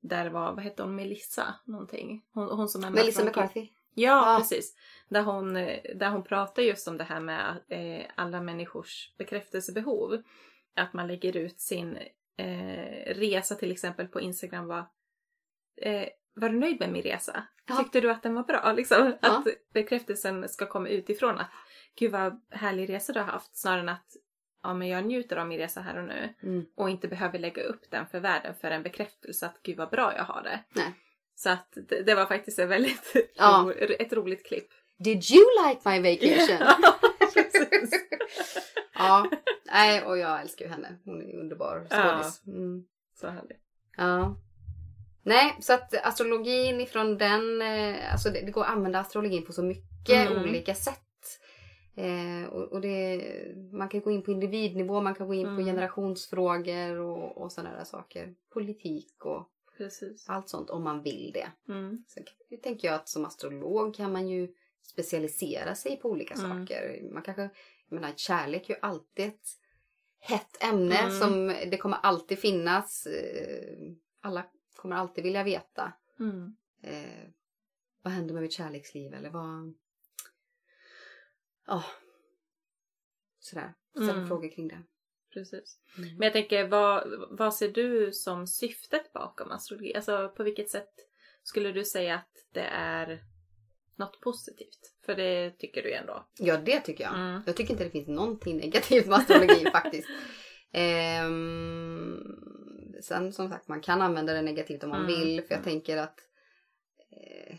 [0.00, 2.24] där var, vad hette hon, Melissa någonting?
[2.32, 3.68] Hon, hon som är Melissa McCarthy.
[3.96, 4.38] Ja, Ja.
[4.38, 4.74] precis.
[5.08, 10.22] Där hon, eh, där hon pratar just om det här med eh, alla människors bekräftelsebehov.
[10.76, 11.98] Att man lägger ut sin
[12.36, 14.66] eh, resa till exempel på Instagram.
[14.66, 14.86] Var,
[15.76, 17.42] eh, var du nöjd med min resa?
[17.68, 17.76] Ja.
[17.76, 18.72] Tyckte du att den var bra?
[18.76, 19.38] Liksom, Ja.
[19.38, 21.50] Att bekräftelsen ska komma utifrån att
[21.98, 23.56] gud vad härlig resa du har haft.
[23.56, 24.06] Snarare än att
[24.62, 26.34] ja, men jag njuter av min resa här och nu.
[26.42, 26.66] Mm.
[26.74, 30.16] Och inte behöver lägga upp den för världen för en bekräftelse att gud vad bra
[30.16, 30.64] jag har det.
[30.74, 30.92] Nej.
[31.38, 33.62] Så att det, det var faktiskt ett väldigt Ja.
[33.66, 34.68] ro, ett roligt klipp.
[34.98, 36.56] Did you like my vacation?
[36.60, 36.94] Ja,
[37.34, 37.90] precis.
[38.94, 39.30] ja,
[39.72, 40.98] nej och jag älskar ju henne.
[41.04, 41.96] Hon är underbar Ja.
[42.20, 42.42] skådis.
[42.46, 42.84] Mm.
[43.20, 43.60] Så härligt.
[43.96, 44.36] Ja.
[45.22, 49.52] Nej, så att astrologin ifrån den, eh, alltså det, det går att använda astrologin på
[49.52, 50.42] så mycket Mm.
[50.42, 51.00] olika sätt.
[51.96, 53.22] Eh, och, och det,
[53.72, 55.64] man kan gå in på individnivå, man kan gå in på Mm.
[55.64, 58.34] generationsfrågor och, och sådana där saker.
[58.52, 60.28] Politik och Precis.
[60.28, 61.52] allt sånt om man vill det.
[61.68, 62.04] Mm.
[62.08, 62.24] Sen
[62.62, 66.66] tänker jag att som astrolog kan man ju specialisera sig på olika Mm.
[66.66, 67.08] saker.
[67.12, 67.42] Man kanske,
[67.88, 69.48] jag menar kärlek är ju alltid ett
[70.18, 71.20] hett ämne Mm.
[71.20, 73.06] som det kommer alltid finnas.
[73.06, 74.44] eh, Alla
[74.76, 75.92] kommer alltid vilja veta.
[76.20, 76.56] Mm.
[76.82, 77.28] Eh,
[78.02, 79.74] vad händer med mitt kärleksliv eller vad...
[81.66, 81.84] Ja.
[83.38, 83.74] Sådär.
[83.90, 84.28] Ställa Mm.
[84.28, 84.82] frågor kring det.
[85.40, 85.78] Precis.
[85.98, 86.16] Mm.
[86.16, 89.94] Men jag tänker, vad, vad ser du som syftet bakom astrologi?
[89.94, 90.90] Alltså på vilket sätt
[91.42, 93.22] skulle du säga att det är
[93.96, 94.94] något positivt?
[95.06, 96.26] För det tycker du ändå.
[96.38, 97.14] Ja, det tycker jag.
[97.14, 97.42] Mm.
[97.46, 100.08] Jag tycker inte det finns någonting negativt med astrologi faktiskt.
[100.72, 102.36] Ehm,
[103.02, 105.20] sen som sagt, man kan använda det negativt om man Mm.
[105.20, 105.42] vill.
[105.42, 106.18] För jag tänker att
[107.10, 107.56] eh,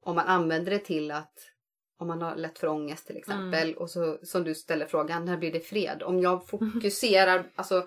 [0.00, 1.38] om man använder det till att
[2.02, 3.78] om man har lätt för ångest till exempel Mm.
[3.78, 6.02] och så som du ställer frågan, när blir det fred?
[6.02, 7.86] Om jag fokuserar, alltså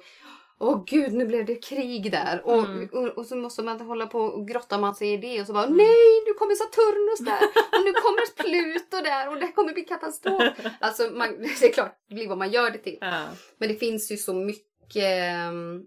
[0.59, 2.41] Åh gud, nu blev det krig där.
[2.45, 2.89] Och, Mm.
[2.91, 5.41] och, och så måste man hålla på och grotta man sig i det.
[5.41, 5.77] Och så bara, Mm.
[5.77, 7.47] nej, nu kommer Saturnus där.
[7.79, 9.29] Och nu kommer Pluto där.
[9.29, 10.53] Och det kommer bli katastrof.
[10.79, 11.27] Alltså, man,
[11.59, 12.97] det är klart, det blir vad man gör det till.
[13.01, 13.23] Ja.
[13.57, 15.85] Men det finns ju så mycket, mm,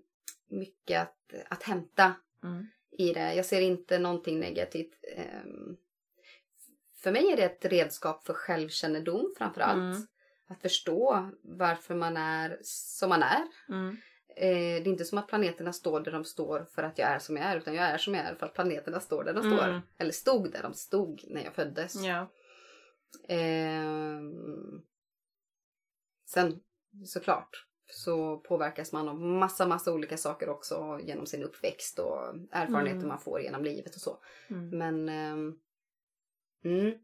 [0.50, 1.16] mycket att,
[1.48, 2.12] att hämta
[2.44, 2.66] Mm.
[2.98, 3.34] i det.
[3.34, 4.92] Jag ser inte någonting negativt.
[5.16, 5.76] Ehm,
[7.02, 9.96] För mig är det ett redskap för självkännedom framför allt.
[9.96, 10.06] Mm.
[10.48, 13.46] Att förstå varför man är som man är.
[13.68, 13.96] Mm.
[14.36, 17.18] Eh, det är inte som att planeterna står där de står för att jag är
[17.18, 17.56] som jag är.
[17.56, 19.56] Utan jag är som jag är för att planeterna står där de Mm.
[19.58, 19.82] står.
[19.98, 21.94] Eller stod där de stod när jag föddes.
[22.04, 22.30] Ja.
[23.28, 24.82] Ehm,
[26.26, 26.60] sen
[27.06, 32.18] såklart så påverkas man av massa, massa olika saker också genom sin uppväxt och
[32.50, 33.08] erfarenheter Mm.
[33.08, 34.18] man får genom livet och så.
[34.50, 34.78] Mm.
[34.78, 35.58] Men ehm,
[36.64, 36.98] mm,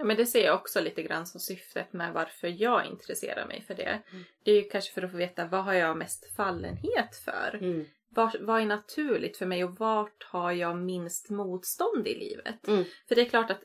[0.00, 3.62] Ja, men det ser jag också lite grann som syftet med varför jag intresserar mig
[3.62, 4.02] för det.
[4.12, 4.24] Mm.
[4.44, 7.58] Det är ju kanske för att få veta vad har jag mest fallenhet för?
[7.62, 12.68] mm, Vad, vad är naturligt för mig och vart har jag minst motstånd i livet?
[12.68, 12.84] Mm.
[13.08, 13.60] För det är klart att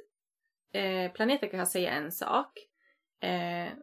[0.73, 2.51] eh, planeten kan säga en sak
[3.19, 3.73] eh,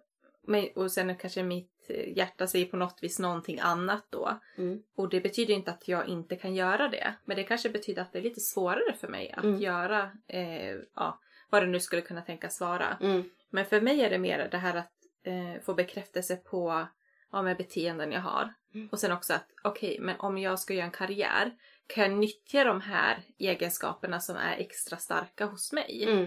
[0.74, 4.40] och sen kanske mitt hjärta säger på något vis någonting annat då.
[4.58, 7.14] mm, Och det betyder inte att jag inte kan göra det.
[7.24, 9.60] Men det kanske betyder att det är lite svårare för mig att Mm.
[9.60, 11.20] göra eh, ja,
[11.50, 12.96] vad det nu skulle kunna tänkas vara.
[13.00, 16.86] mm, Men för mig är det mer det här att eh, få bekräftelse på
[17.32, 18.54] ja, med beteenden jag har.
[18.74, 18.88] Mm.
[18.92, 21.52] Och sen också att okej, men om jag ska göra en karriär
[21.86, 26.04] kan jag nyttja de här egenskaperna som är extra starka hos mig.
[26.08, 26.26] mm,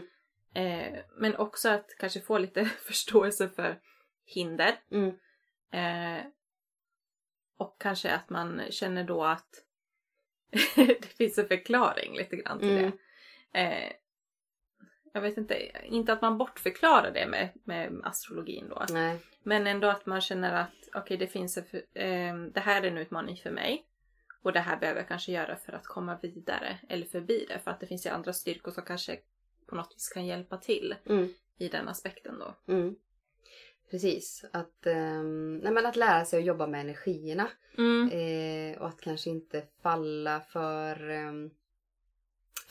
[0.55, 3.79] Eh, men också att kanske få lite förståelse för
[4.25, 4.75] hinder.
[4.91, 5.15] mm,
[5.71, 6.25] Eh,
[7.57, 9.63] och kanske att man känner då att
[10.75, 12.91] det finns en förklaring lite grann till Mm.
[13.51, 13.59] det.
[13.59, 13.91] Eh,
[15.13, 18.86] jag vet inte, inte att man bortförklarar det med, med astrologin då.
[18.89, 22.88] nej, Men ändå att man känner att okej, det finns en, eh, det här är
[22.88, 23.86] en utmaning för mig.
[24.41, 27.60] Och det här behöver jag kanske göra för att komma vidare eller förbi det.
[27.60, 29.19] För att det finns ju andra styrkor som kanske
[29.65, 32.73] på något vis kan hjälpa till mm, i den aspekten då.
[32.73, 32.95] mm.
[33.91, 37.47] Precis, att, ehm, nej, men att lära sig att jobba med energierna.
[37.78, 38.10] Mm.
[38.10, 41.52] Eh, och att kanske inte falla för ehm,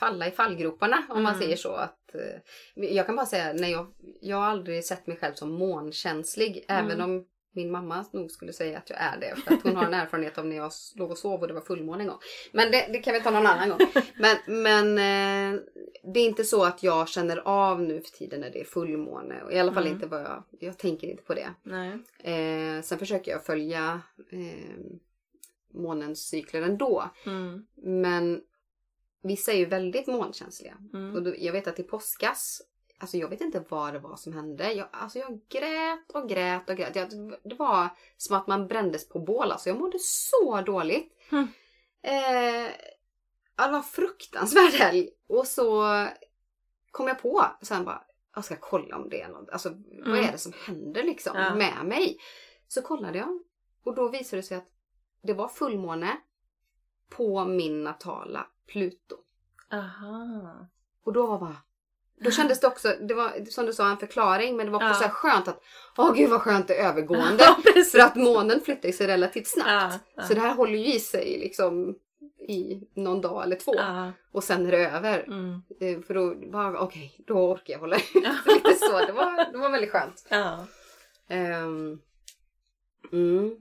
[0.03, 1.43] falla i fallgroparna om man Mm.
[1.45, 1.73] säger så.
[1.73, 3.87] Att, eh, jag kan bara säga, nej, jag,
[4.21, 6.65] jag har aldrig sett mig själv som månkänslig.
[6.69, 7.11] Även Mm.
[7.11, 9.37] om min mamma nog skulle säga att jag är det.
[9.37, 11.61] För att hon har en erfarenhet av när jag låg och sov och det var
[11.61, 12.19] fullmåne en gång.
[12.53, 13.79] Men det, det kan vi ta någon annan gång.
[14.17, 14.89] Men, men
[15.55, 15.61] eh,
[16.15, 19.35] det är inte så att jag känner av nu för tiden när det är fullmåne.
[19.51, 19.95] I alla fall Mm.
[19.95, 21.49] inte vad jag, jag tänker inte på det.
[22.31, 24.01] Eh, sen försöker jag följa
[24.33, 24.75] eh,
[25.75, 27.11] månens cykler ändå.
[27.27, 27.67] Mm.
[27.77, 28.41] Men
[29.23, 30.77] vissa är ju väldigt månkänsliga.
[30.95, 31.15] Mm.
[31.15, 32.63] Och då, jag vet att i påskas,
[32.99, 34.73] alltså jag vet inte vad det var som hände.
[34.73, 36.97] Jag, alltså jag grät och grät och grät.
[36.97, 37.11] Jag,
[37.45, 39.53] det var som att man brändes på bål.
[39.53, 41.13] Alltså jag mådde så dåligt.
[41.33, 41.49] Mm.
[42.03, 42.71] Eh,
[43.57, 45.11] ja, det var fruktansvärd helg.
[45.27, 45.85] Och så
[46.91, 48.05] kom jag på sen bara,
[48.35, 49.51] jag ska kolla om det är något.
[49.51, 50.25] Alltså vad Mm.
[50.29, 51.55] är det som händer liksom Ja.
[51.55, 52.19] med mig?
[52.69, 53.43] Så kollade jag.
[53.85, 54.69] Och då visade det sig att
[55.23, 56.17] det var fullmåne
[57.09, 59.17] på min natala Pluto.
[59.73, 60.69] Aha.
[61.05, 61.57] Och då var bara...
[62.21, 64.89] Då kändes det också, det var som du sa en förklaring men det var också
[64.89, 64.95] Ja.
[64.95, 65.63] så här skönt att
[65.99, 67.45] åh gud vad skönt det är övergående.
[67.75, 67.85] Ja.
[67.93, 69.69] För att månen flyttar sig relativt snabbt.
[69.69, 70.23] Ja, ja.
[70.23, 71.95] Så det här håller ju i sig liksom
[72.49, 73.73] i någon dag eller två.
[74.33, 75.23] Och sen är det över.
[75.23, 75.63] Mm.
[75.81, 78.15] Eh, För då bara okej, då orkar jag hålla ut.
[78.47, 78.99] Lite så.
[79.07, 80.27] Det var, det var väldigt skönt.
[81.29, 81.99] Ehm,
[83.13, 83.57] mm,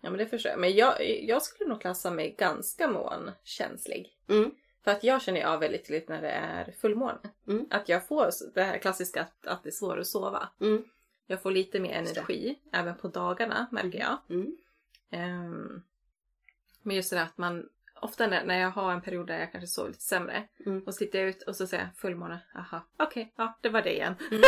[0.00, 0.58] ja, men det förstår jag.
[0.60, 4.16] Men jag, jag skulle nog klassa mig ganska månkänslig.
[4.28, 4.50] mm,
[4.84, 7.18] För att jag känner av väldigt tydligt när det är fullmåne.
[7.48, 7.66] Mm.
[7.70, 10.48] Att jag får det här klassiska att, att det är svårt att sova.
[10.60, 10.84] mm,
[11.26, 14.18] Jag får lite mer energi, även på dagarna märker jag.
[14.30, 14.56] mm,
[15.10, 15.82] Ehm,
[16.82, 17.68] men just det där att man,
[18.00, 20.82] ofta när, när jag har en period där jag kanske sover lite sämre mm.
[20.86, 23.82] och så tittar jag ut och så säger jag fullmåne, aha, okej, ja det var
[23.82, 24.14] det igen.
[24.30, 24.42] Mm.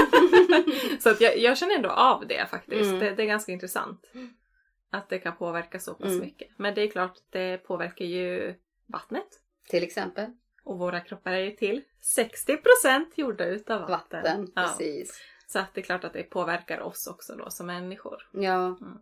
[1.00, 2.88] så att jag, jag känner ändå av det faktiskt.
[2.88, 2.98] Mm.
[3.00, 4.06] Det, det är ganska intressant.
[4.90, 6.20] Att det kan påverka så pass Mm.
[6.20, 6.48] mycket.
[6.57, 8.55] Men det är klart, det påverkar ju
[8.87, 9.29] vattnet.
[9.68, 10.31] Till exempel
[10.64, 11.83] Och våra kroppar är ju till
[12.16, 14.22] 60% gjorda utav vatten.
[14.22, 14.53] vatten.
[14.55, 14.62] Ja.
[14.62, 15.20] Precis.
[15.46, 18.29] Så att det är klart att det påverkar oss också då som människor.
[18.33, 18.66] Ja.
[18.66, 18.98] Mm.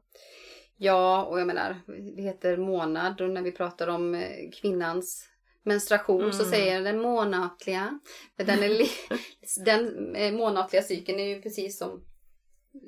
[0.77, 1.77] Ja, och jag menar,
[2.17, 5.29] det heter månad och när vi pratar om eh, kvinnans
[5.63, 6.53] menstruation så Mm.
[6.55, 8.01] säger jag den månatliga.
[8.37, 8.87] Den, är
[9.65, 12.05] den eh, månatliga cykeln är ju precis som,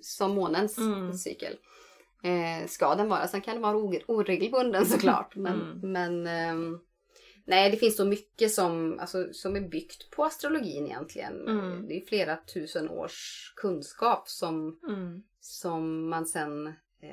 [0.03, 1.13] som månens Mm.
[1.13, 1.57] cykel.
[2.23, 3.27] Eh, ska den vara.
[3.29, 5.37] Sen kan den vara ore- oregelbunden såklart.
[5.37, 5.93] Men, Mm.
[5.93, 6.79] men ehm,
[7.45, 11.49] nej, det finns så mycket som, alltså, som är byggt på astrologin egentligen.
[11.49, 11.89] Mm.
[11.89, 15.23] Det är flera tusen års kunskap som Mm.
[15.41, 16.67] som man sen
[17.01, 17.13] eh,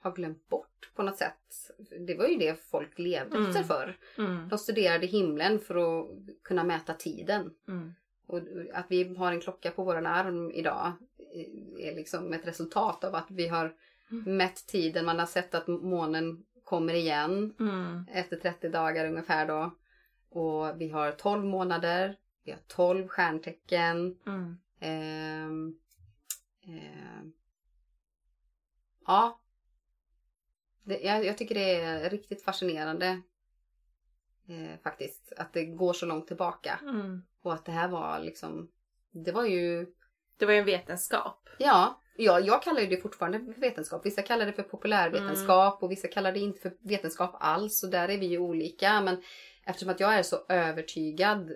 [0.00, 1.70] har glömt bort på något sätt.
[2.06, 3.48] Det var ju det folk levde Mm.
[3.50, 3.96] efter förr.
[4.18, 4.48] Mm.
[4.48, 6.08] De studerade himlen för att
[6.44, 7.50] kunna mäta tiden.
[7.68, 7.92] Mm.
[8.26, 8.38] Och
[8.72, 11.15] att vi har en klocka på våran arm idag eh,
[11.78, 13.76] är liksom ett resultat av att vi har
[14.10, 14.36] Mm.
[14.36, 15.04] mätt tiden.
[15.04, 18.04] Man har sett att månen kommer igen Mm.
[18.12, 19.76] efter 30 dagar ungefär då.
[20.28, 22.16] Och vi har 12 månader.
[22.44, 24.18] Vi har 12 stjärntecken.
[24.26, 24.56] Mm.
[24.80, 25.78] Ehm,
[26.66, 27.32] ehm,
[29.06, 29.40] ja.
[30.82, 33.22] Det, jag, jag tycker det är riktigt fascinerande.
[34.48, 35.32] Eh, faktiskt.
[35.36, 36.78] Att det går så långt tillbaka.
[36.82, 37.22] Mm.
[37.42, 38.70] Och att det här var liksom.
[39.10, 39.86] Det var ju.
[40.38, 41.48] Det var ju en vetenskap.
[41.58, 42.00] Ja.
[42.18, 44.06] Ja, jag kallar det fortfarande för vetenskap.
[44.06, 47.82] Vissa kallar det för populärvetenskap och vissa kallar det inte för vetenskap alls.
[47.84, 49.00] Och där är vi ju olika.
[49.00, 49.22] Men
[49.64, 51.52] eftersom att jag är så övertygad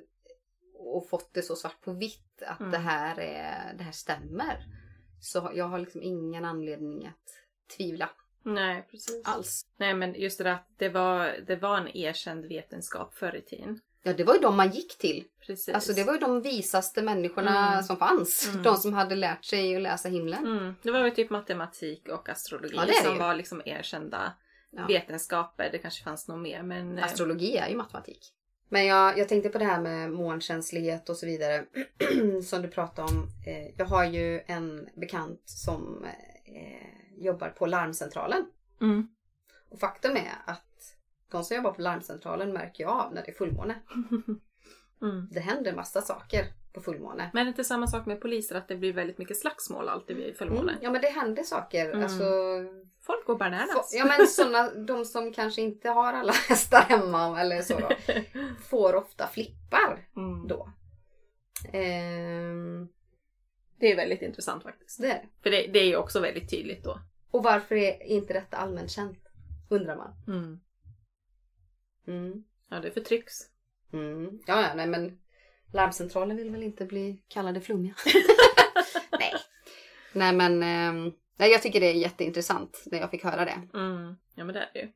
[0.79, 2.73] och fått det så svart på vitt att Mm.
[2.73, 4.64] det, här är, det här stämmer.
[5.21, 7.31] Så jag har liksom ingen anledning att
[7.77, 8.11] tvivla
[8.43, 9.23] Nej, precis.
[9.25, 9.66] alls.
[9.77, 13.43] Nej, men just det där att det var, det var en erkänd vetenskap förr i
[13.43, 13.81] tiden.
[14.03, 15.25] Ja, det var ju de man gick till.
[15.47, 15.75] Precis.
[15.75, 17.83] Alltså det var ju de visaste människorna Mm.
[17.83, 18.49] som fanns.
[18.49, 18.63] Mm.
[18.63, 20.47] De som hade lärt sig att läsa himlen.
[20.47, 20.75] Mm.
[20.83, 23.19] Det var väl typ matematik och astrologi Ja, som ju.
[23.19, 24.33] var liksom erkända
[24.71, 24.87] Ja.
[24.87, 25.69] vetenskaper.
[25.73, 26.99] Det kanske fanns något mer men...
[26.99, 28.33] eh, Astrologi är ju matematik.
[28.69, 31.65] Men jag, jag tänkte på det här med månkänslighet och så vidare.
[32.45, 33.29] som du pratade om.
[33.47, 36.05] Eh, jag har ju en bekant som
[36.45, 38.47] eh, jobbar på larmcentralen.
[38.81, 39.09] Mm.
[39.71, 40.67] Och faktum är att
[41.31, 43.75] de som jobbar på larmcentralen märker jag av när det är fullmåne.
[45.03, 45.29] Mm.
[45.31, 47.31] Det händer massa saker på fullmåne.
[47.33, 50.16] Men är det inte samma sak med poliser att det blir väldigt mycket slagsmål alltid
[50.16, 50.73] vid fullmåne?
[50.73, 51.90] Mm, ja men det händer saker.
[51.90, 52.03] Mm.
[52.03, 52.25] Alltså,
[53.03, 53.93] Folk går bananas.
[53.95, 57.88] ja men sådana, de som kanske inte har alla hästar hemma eller så då,
[58.71, 60.49] får ofta flippar Mm.
[60.49, 60.69] då.
[61.73, 62.88] Ehm,
[63.81, 65.01] Det är väldigt intressant faktiskt.
[65.01, 65.29] det är.
[65.43, 66.99] För det, det är ju också väldigt tydligt då.
[67.31, 69.19] Och varför är inte detta allmänt känt?
[69.71, 70.14] Undrar man.
[70.29, 70.61] Mm.
[72.11, 72.44] Mm.
[72.70, 73.35] Ja, det förtrycks.
[73.92, 74.38] Mm.
[74.46, 75.18] Ja, ja, nej men
[75.73, 77.94] larmcentralen vill väl inte bli kallade flummiga?
[79.18, 79.33] nej.
[80.12, 83.79] Nej men ehm, nej, jag tycker det är jätteintressant när jag fick höra det.
[83.79, 84.16] Mm.
[84.35, 84.88] Ja, men det är det ju.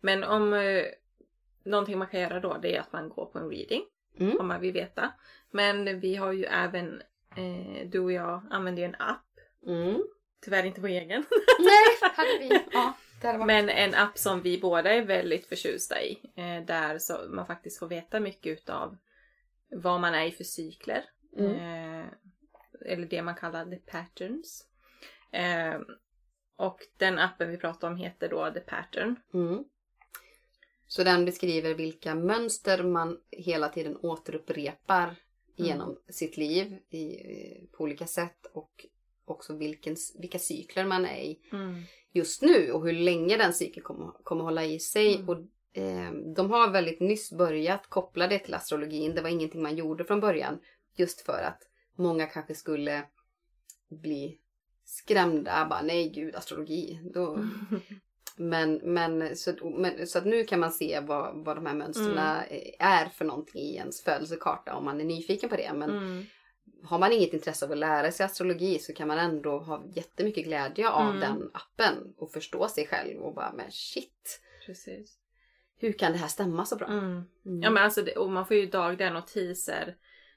[0.00, 0.84] Men om eh,
[1.64, 3.82] någonting man kan göra då, det är att man går på en reading.
[4.20, 4.36] Mm.
[4.40, 5.12] Om man vill veta.
[5.50, 7.02] Men vi har ju även,
[7.36, 9.24] eh, du och jag använder ju en app
[9.66, 10.02] Mm.
[10.44, 11.24] tyvärr inte vår egen.
[11.58, 12.60] Nej, hade vi.
[12.72, 12.92] Ja,
[13.24, 13.46] varit.
[13.46, 16.20] Men en app som vi båda är väldigt förtjusta i.
[16.34, 18.96] Eh, där så man faktiskt får veta mycket utav
[19.70, 21.04] vad man är i för cykler.
[21.36, 21.54] Mm.
[21.54, 22.06] Eh,
[22.86, 24.66] eller det man kallar the patterns.
[25.32, 25.80] Eh,
[26.56, 29.16] och den appen vi pratar om heter då The Pattern.
[29.34, 29.64] Mm.
[30.86, 35.16] Så den beskriver vilka mönster man hela tiden återupprepar
[35.56, 37.16] genom sitt liv i,
[37.72, 38.86] på olika sätt och
[39.30, 41.38] också vilken, vilka cykler man är i
[42.12, 45.14] just nu och hur länge den cykeln kommer, kommer hålla i sig.
[45.14, 45.28] Mm.
[45.28, 45.38] Och,
[45.80, 49.14] eh, de har väldigt nyss börjat koppla det till astrologin.
[49.14, 50.58] Det var ingenting man gjorde från början
[50.96, 51.62] just för att
[51.96, 53.02] många kanske skulle
[53.88, 54.38] bli
[54.84, 55.66] skrämda.
[55.70, 57.00] Bara, Nej gud, astrologi.
[57.14, 57.44] Då,
[58.36, 62.18] men, men, så, men, så att nu kan man se vad, vad de här mönstren
[62.78, 65.72] är för någonting i ens födelsekarta om man är nyfiken på det.
[65.74, 66.24] Men Mm.
[66.84, 70.44] Har man inget intresse av att lära sig astrologi så kan man ändå ha jättemycket
[70.44, 71.20] glädje av Mm.
[71.20, 75.18] den appen och förstå sig själv och bara men shit, Precis.
[75.78, 76.86] hur kan det här stämma så bra?
[76.86, 77.04] Mm.
[77.46, 77.62] Mm.
[77.62, 79.96] Ja men alltså det, och man får ju dagliga notiser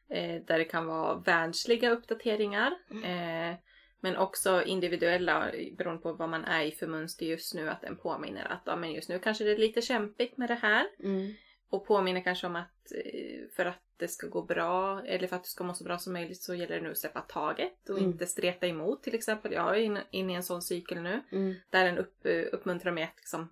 [0.10, 2.72] eh, där det kan vara världsliga uppdateringar.
[3.04, 3.56] Eh,
[4.04, 7.70] men också individuella beroende på vad man är i för mönster just nu.
[7.70, 10.56] Att den påminner att ja, men just nu kanske det är lite kämpigt med det
[10.62, 10.86] här.
[11.04, 11.34] Mm.
[11.72, 15.44] Och påminner kanske om att eh, för att det ska gå bra eller för att
[15.44, 17.98] du ska må så bra som möjligt så gäller det nu att släppa taget och
[17.98, 18.10] Mm.
[18.12, 19.52] inte streta emot till exempel.
[19.52, 21.56] Jag är inne in i en sån cykel nu Mm.
[21.70, 23.50] där den upp, eh, uppmuntrar mig att liksom,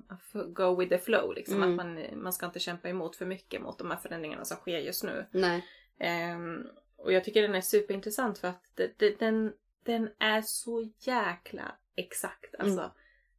[0.53, 1.33] go with the flow.
[1.33, 1.69] Liksom, Mm.
[1.69, 4.79] att man, man ska inte kämpa emot för mycket mot de här förändringarna som sker
[4.79, 5.25] just nu.
[5.31, 5.65] Nej.
[5.99, 9.53] Ehm, och jag tycker den är superintressant för att det, det, den,
[9.83, 12.55] den är så jäkla exakt.
[12.59, 12.91] Alltså, Mm.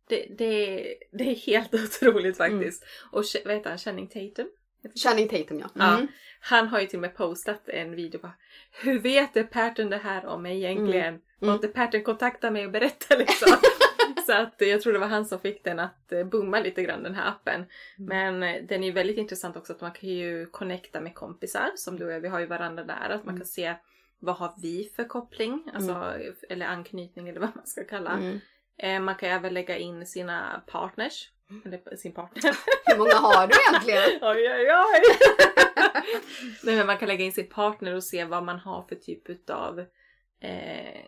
[0.08, 2.84] det, det, det är helt otroligt faktiskt.
[3.12, 3.78] Och Ch- vad heter han?
[3.78, 4.50] Channing Tatum?
[4.94, 5.66] Channing Tatum ja.
[5.74, 5.94] Ja.
[5.94, 6.06] Mm.
[6.40, 8.32] Han har ju till och med postat en video bara
[8.82, 11.20] Hur vet The Pattern det här om mig egentligen?
[11.42, 11.54] Mm.
[11.54, 13.48] Och The Pattern kontaktar mig och berättar liksom.
[14.26, 17.02] Så att jag tror det var han som fick den att eh, booma lite grann
[17.02, 17.64] den här appen.
[17.96, 21.70] Men eh, den är ju väldigt intressant också att man kan ju connecta med kompisar
[21.76, 23.10] som du och jag, vi har ju varandra där.
[23.10, 23.74] Att man kan se
[24.18, 25.70] vad har vi för koppling?
[25.74, 26.14] Alltså,
[26.48, 28.12] eller anknytning eller vad man ska kalla.
[28.12, 28.40] Mm.
[28.76, 31.30] Eh, man kan även lägga in sina partners.
[31.64, 32.42] Eller sin partner.
[32.86, 34.18] Hur många har du egentligen?
[34.22, 35.02] Oj, oj, oj!
[36.64, 39.28] Nej, men man kan lägga in sin partner och se vad man har för typ
[39.28, 39.78] utav
[40.40, 41.00] eh,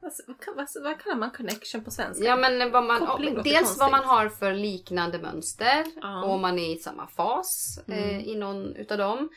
[0.00, 2.24] vad, vad, kan- vad, vad kallar man connection på svenska?
[2.24, 6.24] Ja men vad man, Koppling dels vad man har för liknande mönster Ja.
[6.24, 8.20] och om man är i samma fas eh, Mm.
[8.20, 9.28] i någon utav dem.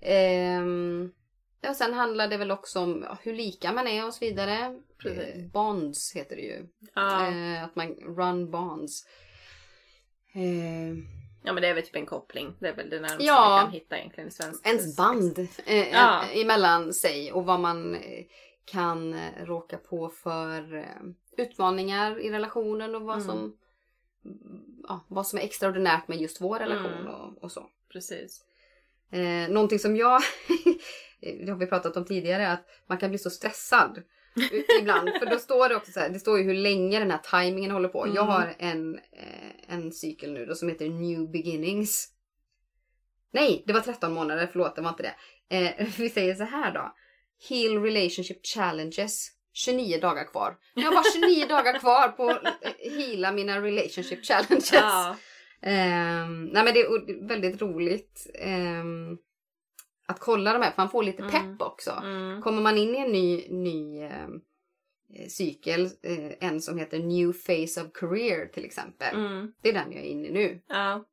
[0.00, 1.12] Ehm,
[1.68, 4.80] och sen handlar det väl också om hur lika man är och så vidare.
[4.98, 5.34] Precis.
[5.34, 6.66] Eh, bonds heter det ju.
[6.94, 7.26] ja.
[7.28, 9.06] Eh, att man run bonds.
[10.34, 10.88] Eh,
[11.44, 12.54] ja men det är väl typ en koppling.
[12.60, 13.48] Det är väl det närmaste Ja.
[13.48, 16.22] man kan hitta egentligen i svensk ens band eh, Ja.
[16.34, 18.24] emellan sig och vad man eh,
[18.64, 20.84] kan eh, råka på för eh,
[21.36, 23.26] utmaningar i relationen och vad Mm.
[23.28, 23.56] som
[24.88, 27.06] ja, vad som är extraordinärt med just vår relation Mm.
[27.14, 27.66] och, och så.
[27.92, 28.44] Precis.
[29.10, 30.20] Eh, någonting som jag,
[31.20, 34.02] det har vi pratat om tidigare, att man kan bli så stressad
[34.80, 35.10] ibland.
[35.18, 37.70] För då står det också så här, det står ju hur länge den här tajmingen
[37.70, 38.06] håller på.
[38.06, 38.28] Jag Mm.
[38.28, 42.08] har en, eh, en cykel nu då som heter New Beginnings.
[43.32, 45.14] Nej, det var 13 månader, förlåt det var inte det.
[45.56, 46.94] Eh, vi säger så här då.
[47.48, 49.28] Heal Relationship Challenges.
[49.52, 50.56] 29 dagar kvar.
[50.74, 54.72] Jag har bara 29 dagar kvar på att eh, heala mina relationship challenges.
[54.72, 55.16] Ja.
[55.62, 59.16] Ehm, nej men det är väldigt roligt ehm,
[60.08, 61.32] att kolla de här för man får lite Mm.
[61.32, 61.90] pepp också.
[61.90, 62.42] Mm.
[62.42, 64.28] Kommer man in i en ny, ny eh,
[65.28, 69.14] cykel, eh, en som heter New Phase of Career till exempel.
[69.16, 69.52] Mm.
[69.62, 70.60] Det är den jag är inne i nu.
[70.68, 71.04] Ja.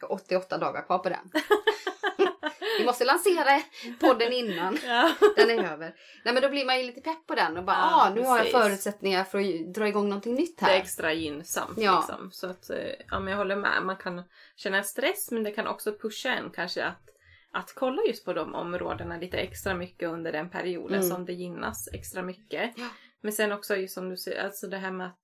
[0.00, 1.30] Jag har 88 dagar kvar på den.
[2.78, 3.62] Vi måste lansera
[4.00, 5.10] podden innan ja.
[5.36, 5.94] den är över.
[6.24, 8.20] Nej men då blir man ju lite pepp på den och bara Ja, ah, nu
[8.20, 8.60] har jag precis.
[8.60, 10.76] förutsättningar för att dra igång någonting nytt Det är här.
[10.76, 11.78] extra gynnsamt.
[11.78, 12.04] Ja.
[12.08, 12.30] Liksom.
[12.32, 12.76] Så att, eh,
[13.10, 13.82] ja, men jag håller med.
[13.82, 14.22] Man kan
[14.56, 17.08] känna stress men det kan också pusha en kanske att,
[17.54, 21.08] att kolla just på de områdena lite extra mycket under den perioden Mm.
[21.10, 22.72] som det gynnas extra mycket.
[22.76, 22.88] Ja.
[23.20, 25.20] Men sen också just som du säger, alltså det här med att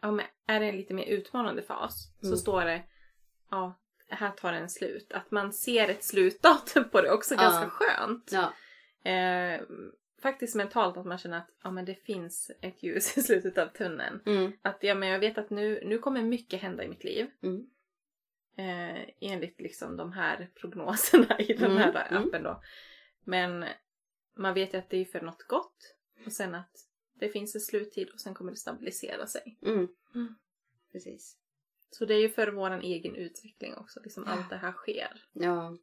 [0.00, 2.30] ja, men är det en lite mer utmanande fas Mm.
[2.30, 2.82] så står det
[3.50, 5.12] ja, här tar den slut.
[5.12, 7.40] Att man ser ett slutdatum på det också Ja.
[7.42, 8.30] ganska skönt.
[8.32, 8.52] Ja.
[9.10, 9.60] Eh,
[10.22, 13.66] faktiskt mentalt att man känner att ja, men det finns ett ljus i slutet av
[13.66, 14.20] tunneln.
[14.26, 14.52] Mm.
[14.62, 17.26] Att ja, men jag vet att nu, nu kommer mycket hända i mitt liv.
[17.42, 17.66] Mm.
[18.56, 22.28] Eh, enligt liksom de här prognoserna i den Mm, här mm.
[22.28, 22.62] appen då.
[23.24, 23.64] Men
[24.36, 25.96] man vet ju att det är för något gott.
[26.26, 29.58] Och sen att det finns en sluttid och sen kommer det stabilisera sig.
[29.62, 29.88] Mm.
[30.14, 30.34] Mm.
[30.92, 31.38] Precis.
[31.90, 34.00] Så det är ju för vår egen utveckling också.
[34.04, 34.32] Liksom Ja.
[34.32, 35.24] allt det här sker.
[35.32, 35.76] Ja.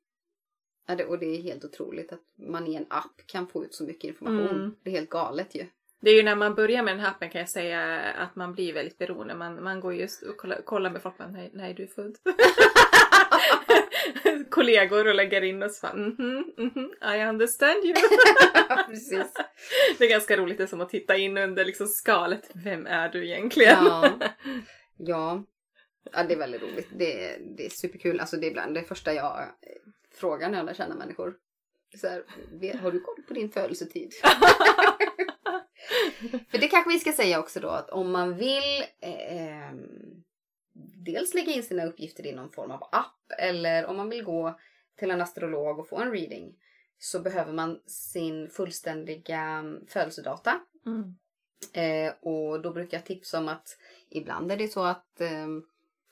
[0.86, 3.74] ja det, och det är helt otroligt att man i en app kan få ut
[3.74, 4.50] så mycket information.
[4.60, 4.76] Mm.
[4.84, 5.68] Det är helt galet ju.
[6.02, 8.54] Det är ju när man börjar med den här appen kan jag säga att man
[8.54, 9.36] blir väldigt beroende.
[9.36, 11.20] Man, man går just och kollar, kollar med folk.
[11.20, 12.16] Man, nej, nej, du är född.
[14.50, 17.96] Kollegor och lägger in och så bara, mhm, mhm, I understand you.
[18.88, 19.34] Precis.
[19.98, 22.50] Det är ganska roligt, det är som att titta in under liksom skalet.
[22.54, 23.86] Vem är du egentligen?
[23.86, 24.10] Ja.
[24.98, 25.44] ja.
[26.14, 26.88] Ja, det är väldigt roligt.
[26.96, 28.20] Det, är- det är superkul.
[28.20, 29.48] Alltså det är ibland det första jag eh,
[30.16, 31.34] frågar när jag lär känna människor.
[31.98, 32.24] Så här,
[32.62, 34.12] "Vet- har du koll på din födelsetid?
[36.52, 40.24] För det kanske vi ska säga också då att om man vill eh, ehm,
[41.06, 44.60] dels lägga in sina uppgifter i någon form av app eller om man vill gå
[45.00, 46.54] till en astrolog och få en reading
[47.00, 50.60] så behöver man sin fullständiga födelsedata.
[50.86, 51.16] Mm.
[51.74, 53.78] Eh, och då brukar jag tipsa om att
[54.10, 55.48] ibland är det så att eh,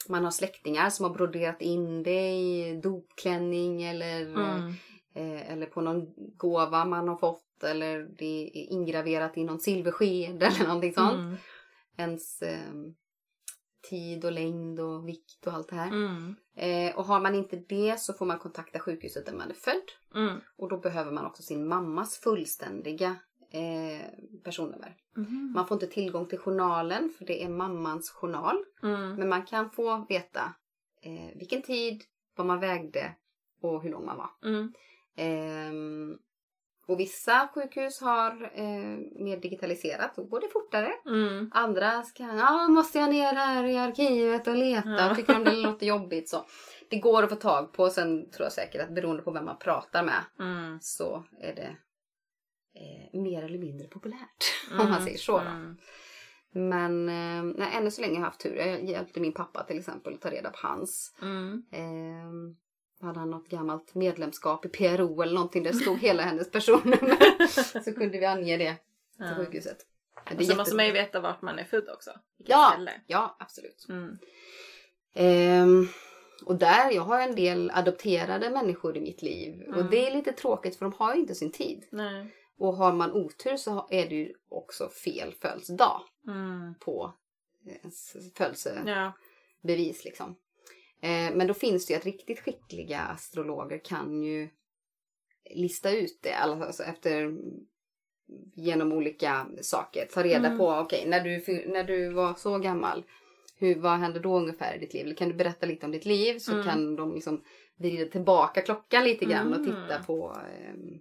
[0.08, 4.74] man har släktingar som har broderat in det i dopklänning eller, Mm.
[5.16, 10.44] eh, eller på någon gåva man har fått eller det är ingraverat i någon silversked
[10.44, 11.20] eller någonting sånt.
[11.20, 11.36] Mm.
[11.98, 12.74] Ens eh,
[13.90, 15.88] tid och längd och vikt och allt det här.
[15.88, 16.36] Mm.
[16.56, 19.92] Eh, och har man inte det så får man kontakta sjukhuset där man är född.
[20.16, 20.42] Mm.
[20.58, 23.16] Och då behöver man också sin mammas fullständiga
[23.52, 24.06] eh,
[24.44, 24.96] personnummer.
[25.16, 25.52] Mhm.
[25.56, 28.66] Man får inte tillgång till journalen för det är mammans journal.
[28.84, 29.16] Mm.
[29.16, 30.54] Men man kan få veta
[31.02, 32.04] eh, vilken tid,
[32.36, 33.16] vad man vägde
[33.62, 34.30] och hur lång man var.
[36.90, 36.94] Mm.
[36.94, 40.92] Och vissa sjukhus har eh, mer digitaliserat och går det fortare.
[41.06, 41.52] Mm.
[41.54, 45.10] Andra ska, ja måste jag ner här i arkivet och leta Ja.
[45.12, 46.46] och tycker om det låter jobbigt så.
[46.90, 47.90] Det går att få tag på.
[47.90, 50.78] Sen tror jag säkert att beroende på vem man pratar med Mm.
[50.82, 51.76] så är det
[52.76, 54.44] eh, mer eller mindre populärt.
[54.80, 55.46] Om man säger så då.
[55.46, 55.78] Mm.
[56.52, 58.56] Men eh, nej, ännu så länge har jag haft tur.
[58.56, 61.16] Jag hjälpte min pappa till exempel att ta reda på hans.
[61.22, 61.64] Mm.
[61.72, 62.56] Eh,
[63.02, 67.48] hade han något gammalt medlemskap i PRO eller någonting där det stod hela hennes personnummer.
[67.84, 68.76] så kunde vi ange det
[69.18, 69.36] till Ja.
[69.38, 69.78] sjukhuset.
[70.30, 72.12] Men Och så måste man ju veta vart man är född också.
[72.38, 72.70] Ja.
[72.74, 72.92] ställe.
[73.08, 73.86] Ja, absolut.
[73.90, 74.18] Mm.
[75.14, 75.88] Ehm,
[76.46, 79.62] och där, jag har en del adopterade människor i mitt liv.
[79.68, 79.88] Och Mm.
[79.92, 81.88] det är lite tråkigt för de har ju inte sin tid.
[81.92, 82.36] Nej.
[82.58, 86.74] Och har man otur så är det ju också fel födelsedag Mm.
[86.80, 87.14] på
[87.66, 90.06] ens födelsebevis Ja.
[90.10, 90.36] liksom.
[91.02, 94.50] Eh, men då finns det ju att riktigt skickliga astrologer kan ju
[95.56, 97.38] lista ut det alltså efter
[98.56, 100.06] genom olika saker.
[100.14, 100.58] Ta reda Mm.
[100.58, 103.04] på, okej, när, du, när du var så gammal,
[103.56, 105.06] hur, vad hände då ungefär i ditt liv?
[105.06, 106.40] Eller kan du berätta lite om ditt liv?
[106.40, 106.64] Så Mm.
[106.66, 107.44] kan de liksom
[107.76, 109.66] vrida tillbaka klockan lite grann och Mm.
[109.66, 111.00] titta på ehm,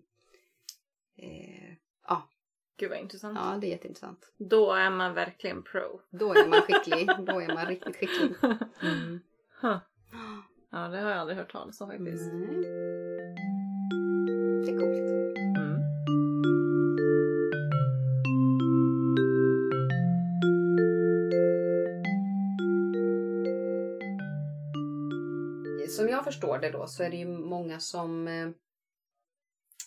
[1.16, 1.74] eh,
[2.08, 2.28] ja,
[2.76, 3.38] Gud vad intressant.
[3.42, 4.32] ja, det är jätteintressant.
[4.36, 6.00] Då är man verkligen pro.
[6.10, 7.06] Då är man skicklig.
[7.26, 8.30] då är man riktigt skicklig.
[8.82, 9.20] Mm.
[9.60, 9.76] Huh.
[10.70, 12.32] Ja, det har jag aldrig hört talas om faktiskt.
[12.32, 12.62] Nej.
[14.64, 15.28] Det är coolt.
[15.56, 15.78] Mm.
[25.88, 28.50] Som jag förstår det då så är det ju många som eh,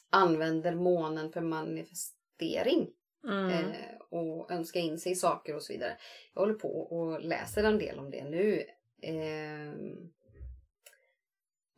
[0.10, 2.90] använder månen för manifestering.
[3.24, 3.50] Mm.
[3.50, 3.66] Eh,
[4.10, 5.98] och önska in sig saker och så vidare.
[6.34, 8.64] Jag håller på och läser en del om det nu.
[9.02, 9.74] Eh,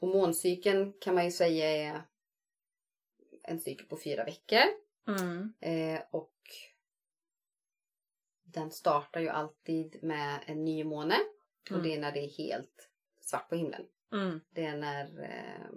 [0.04, 2.04] och måncykeln kan man ju säga är
[3.44, 4.64] en cykel på fyra veckor.
[5.08, 5.54] Mm.
[5.60, 6.34] Eh, och
[8.44, 11.16] den startar ju alltid med en nymåne.
[11.62, 11.84] Och Mm.
[11.84, 12.90] det är när det är helt
[13.20, 13.86] svart på himlen.
[14.12, 14.40] Mm.
[14.50, 15.68] Det är när eh,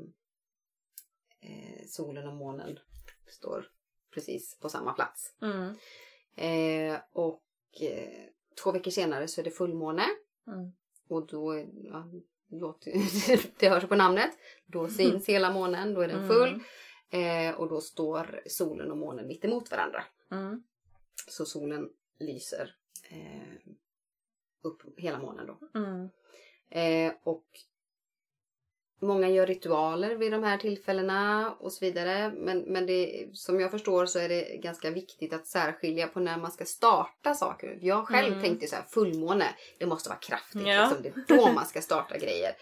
[1.41, 2.79] eh, solen och månen
[3.27, 3.70] står
[4.11, 5.35] precis på samma plats.
[5.43, 5.74] Mm.
[6.37, 7.45] Eh, och
[7.81, 8.24] eh,
[8.62, 10.07] två veckor senare så är det fullmåne.
[10.47, 10.72] Mm.
[11.09, 12.11] Och då, ja,
[12.49, 12.92] låter,
[13.59, 14.30] det hörs på namnet,
[14.66, 16.61] då syns hela månen, då är den full.
[17.11, 20.05] Eh, och då står solen och månen mitt emot varandra.
[20.30, 20.62] Mm.
[21.28, 22.74] Så solen lyser
[23.11, 23.72] eh,
[24.62, 25.80] upp hela månen då.
[25.80, 26.09] Mm.
[26.70, 27.47] Eh, och
[29.01, 32.32] många gör ritualer vid de här tillfällena och så vidare.
[32.36, 36.36] Men, men det, som jag förstår så är det ganska viktigt att särskilja på när
[36.38, 37.78] man ska starta saker.
[37.80, 38.42] Jag själv Mm.
[38.44, 39.44] tänkte så här, fullmåne,
[39.78, 40.66] det måste vara kraftigt.
[40.66, 40.80] Ja.
[40.80, 42.53] Liksom, det är då man ska starta grejer.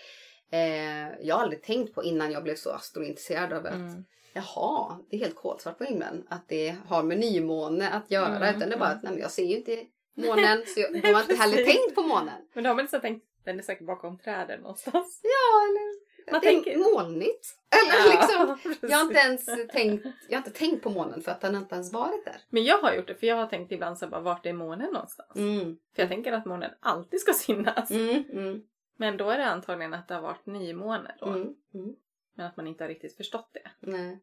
[0.50, 4.04] Eh, jag har aldrig tänkt på innan jag blev så astrointresserad av att Mm.
[4.32, 6.26] jaha, det är helt kolsvart på himlen.
[6.28, 8.36] Att det har med nymåne att göra.
[8.36, 8.96] Mm, Utan det är bara mm.
[8.98, 11.94] att nej, men jag ser ju inte månen så jag, de har inte heller tänkt
[11.94, 12.42] på månen.
[12.54, 15.20] Men då har inte så tänkt, den är säkert bakom träden någonstans.
[15.22, 17.46] Ja, eller Man det är tänker- molnigt.
[17.70, 21.40] Eller liksom, jag har inte ens tänkt, jag har inte tänkt på månen för att
[21.40, 22.36] den inte ens varit där.
[22.50, 24.92] Men jag har gjort det för jag har tänkt ibland så bara, vart är månen
[24.92, 25.36] någonstans?
[25.36, 27.90] Mm, För jag tänker att månen alltid ska synas.
[27.90, 28.62] mm, mm,
[28.96, 31.26] Men då är det antagligen att det har varit nymåne då.
[31.26, 31.94] mm, mm.
[32.34, 33.70] Men att man inte har riktigt förstått det.
[33.90, 34.20] Nej.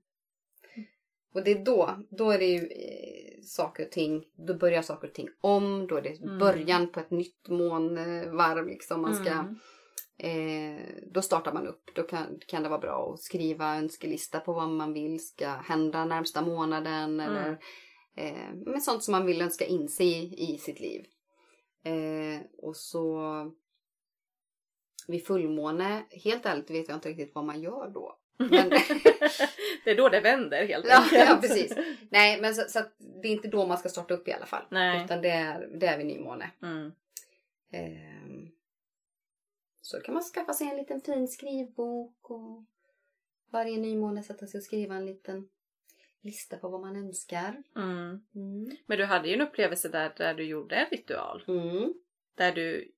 [1.34, 5.08] Och det är då, då är det ju eh, saker och ting, då börjar saker
[5.08, 5.88] och ting om.
[5.88, 6.40] Då är det Mm.
[6.40, 9.02] början på ett nytt månvarv liksom.
[9.02, 9.46] Man ska.
[10.24, 11.96] Eh, då startar man upp.
[11.96, 16.06] Då kan, kan det vara bra att skriva önskelista på vad man vill ska hända
[16.06, 17.20] närmsta månaden.
[17.20, 17.20] Mm.
[17.20, 17.58] Eller
[18.16, 21.06] eh, med sånt som man vill önska in sig i, i sitt liv.
[21.84, 23.22] Eh, och så
[25.08, 28.18] vid fullmåne, helt ärligt vet jag inte riktigt vad man gör då.
[28.38, 28.70] Men,
[29.86, 31.30] det är då det vänder helt Ja, enkelt.
[31.30, 31.74] ja, precis.
[32.10, 32.80] nej, men så, så
[33.22, 34.64] det är inte då man ska starta upp i alla fall.
[34.70, 35.06] Nej.
[35.06, 36.52] Utan det är, det är vid nymåne.
[36.62, 36.92] Mm.
[39.92, 42.64] Så kan man skaffa sig en liten fin skrivbok och
[43.52, 45.50] varje nymåne sätta sig och skriva en liten
[46.22, 47.64] lista på vad man önskar.
[47.76, 48.22] Mm.
[48.36, 48.72] Mm.
[48.86, 51.44] Men du hade ju en upplevelse där, där du gjorde en ritual.
[51.48, 51.94] Mm.
[52.36, 52.92] Där du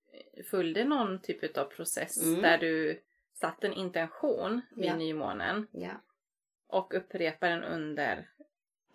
[0.50, 2.24] följde någon typ av process.
[2.24, 2.41] Mm.
[2.41, 3.02] Där du
[3.34, 4.96] satte en intention vid Ja.
[4.96, 5.68] nymånen.
[5.72, 5.91] Ja.
[6.68, 8.30] Och upprepar den under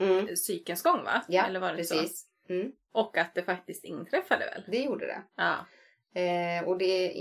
[0.01, 0.36] Mm.
[0.36, 1.24] cykelns gång va?
[1.28, 1.94] Ja, Eller var det så?
[1.94, 2.26] precis.
[2.49, 2.72] Mm.
[2.92, 4.64] Och att det faktiskt inträffade väl?
[4.68, 5.22] Det gjorde det.
[5.34, 5.66] Ja.
[6.14, 7.12] Eh, och det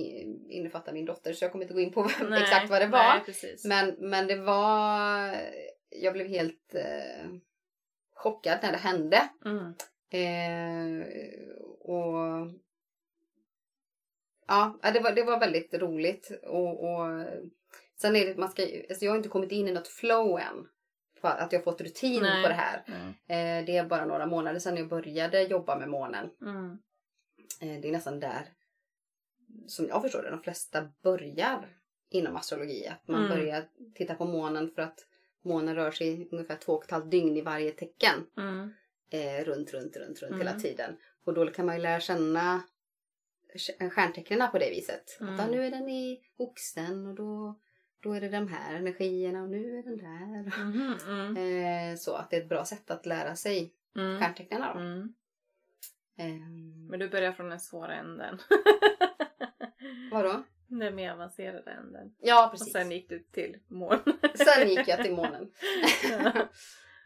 [0.50, 3.24] innefattar min dotter så jag kommer inte gå in på Nej, exakt vad det var.
[3.28, 3.56] Nej.
[3.66, 5.36] Men, men det var...
[5.90, 7.32] Jag blev helt eh,
[8.14, 9.30] chockad när det hände.
[9.46, 9.74] Mm.
[10.10, 11.08] Eh,
[11.80, 12.52] och...
[14.48, 16.32] Ja, det var, det var väldigt roligt.
[16.44, 17.26] Och, och
[18.02, 18.64] sen är det man ska...
[18.64, 20.68] Alltså jag har inte kommit in i något flow än.
[21.22, 22.44] För att jag har fått rutin Nej.
[22.44, 22.84] på det här.
[22.88, 23.10] Mm.
[23.10, 26.30] Eh, det är bara några månader sedan jag började jobba med månen.
[26.42, 26.78] Mm.
[27.62, 28.57] Eh, det är nästan där
[29.68, 31.78] som jag förstår det, de flesta börjar
[32.10, 32.88] inom astrologi.
[32.88, 33.38] Att man Mm.
[33.38, 35.00] börjar titta på månen för att
[35.42, 38.28] månen rör sig ungefär två och ett halvt dygn i varje tecken.
[38.38, 38.74] Mm.
[39.10, 40.38] Eh, runt, runt, runt, runt Mm.
[40.48, 40.98] hela tiden.
[41.24, 42.62] Och då kan man ju lära känna
[43.56, 45.18] st- stjärntecknen på det viset.
[45.22, 45.34] Mm.
[45.34, 47.60] Att ja, nu är den i oxen och då,
[48.02, 50.58] då är det de här energierna och nu är den där.
[50.66, 51.38] Mhm, mm.
[51.94, 54.20] Eh, så att det är ett bra sätt att lära sig Mm.
[54.20, 54.62] stjärntecknen.
[54.78, 55.14] Mm.
[56.18, 56.48] Eh,
[56.90, 58.40] Men du börjar från den svåra änden.
[60.12, 60.44] vadå?
[60.68, 62.16] Den mer avancerade änden.
[62.20, 62.74] Ja, Och precis.
[62.74, 64.00] sen gick du till mån.
[64.34, 65.52] Sen gick jag till månen.
[66.12, 66.32] ja.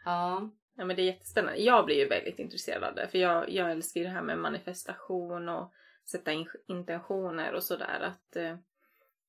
[0.04, 0.50] Ja.
[0.76, 1.60] ja men det är jättespännande.
[1.60, 3.08] Jag blir ju väldigt intresserad av det.
[3.08, 5.72] För jag, jag älskar ju det här med manifestation och
[6.04, 8.00] sätta in intentioner och sådär.
[8.00, 8.56] Att eh,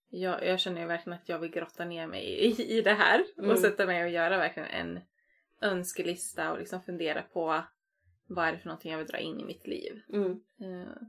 [0.09, 3.23] jag, jag känner ju verkligen att jag vill grotta ner mig i, i det här.
[3.37, 3.51] Mm.
[3.51, 4.99] Och sätta mig och göra verkligen en
[5.61, 7.63] önskelista och liksom fundera på
[8.27, 10.01] vad är det för någonting jag vill dra in i mitt liv.
[10.13, 10.31] Mm.
[10.61, 11.07] Eh,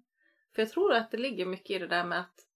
[0.54, 2.46] För jag tror att det ligger mycket i det där med att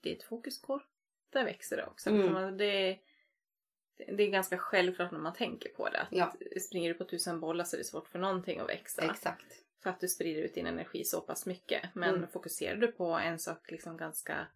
[0.00, 0.82] det är ett fokuskorg.
[1.30, 2.10] Där växer det också.
[2.10, 2.22] Mm.
[2.22, 2.98] För man- Det, är,
[4.16, 6.00] det är ganska självklart när man tänker på det.
[6.00, 6.34] Att Ja.
[6.60, 9.02] Springer du på tusen bollar så är det svårt för någonting att växa.
[9.10, 9.62] Exakt.
[9.82, 11.94] För att du sprider ut din energi så pass mycket.
[11.94, 12.28] Men Mm.
[12.28, 14.46] fokuserar du på en sak liksom ganska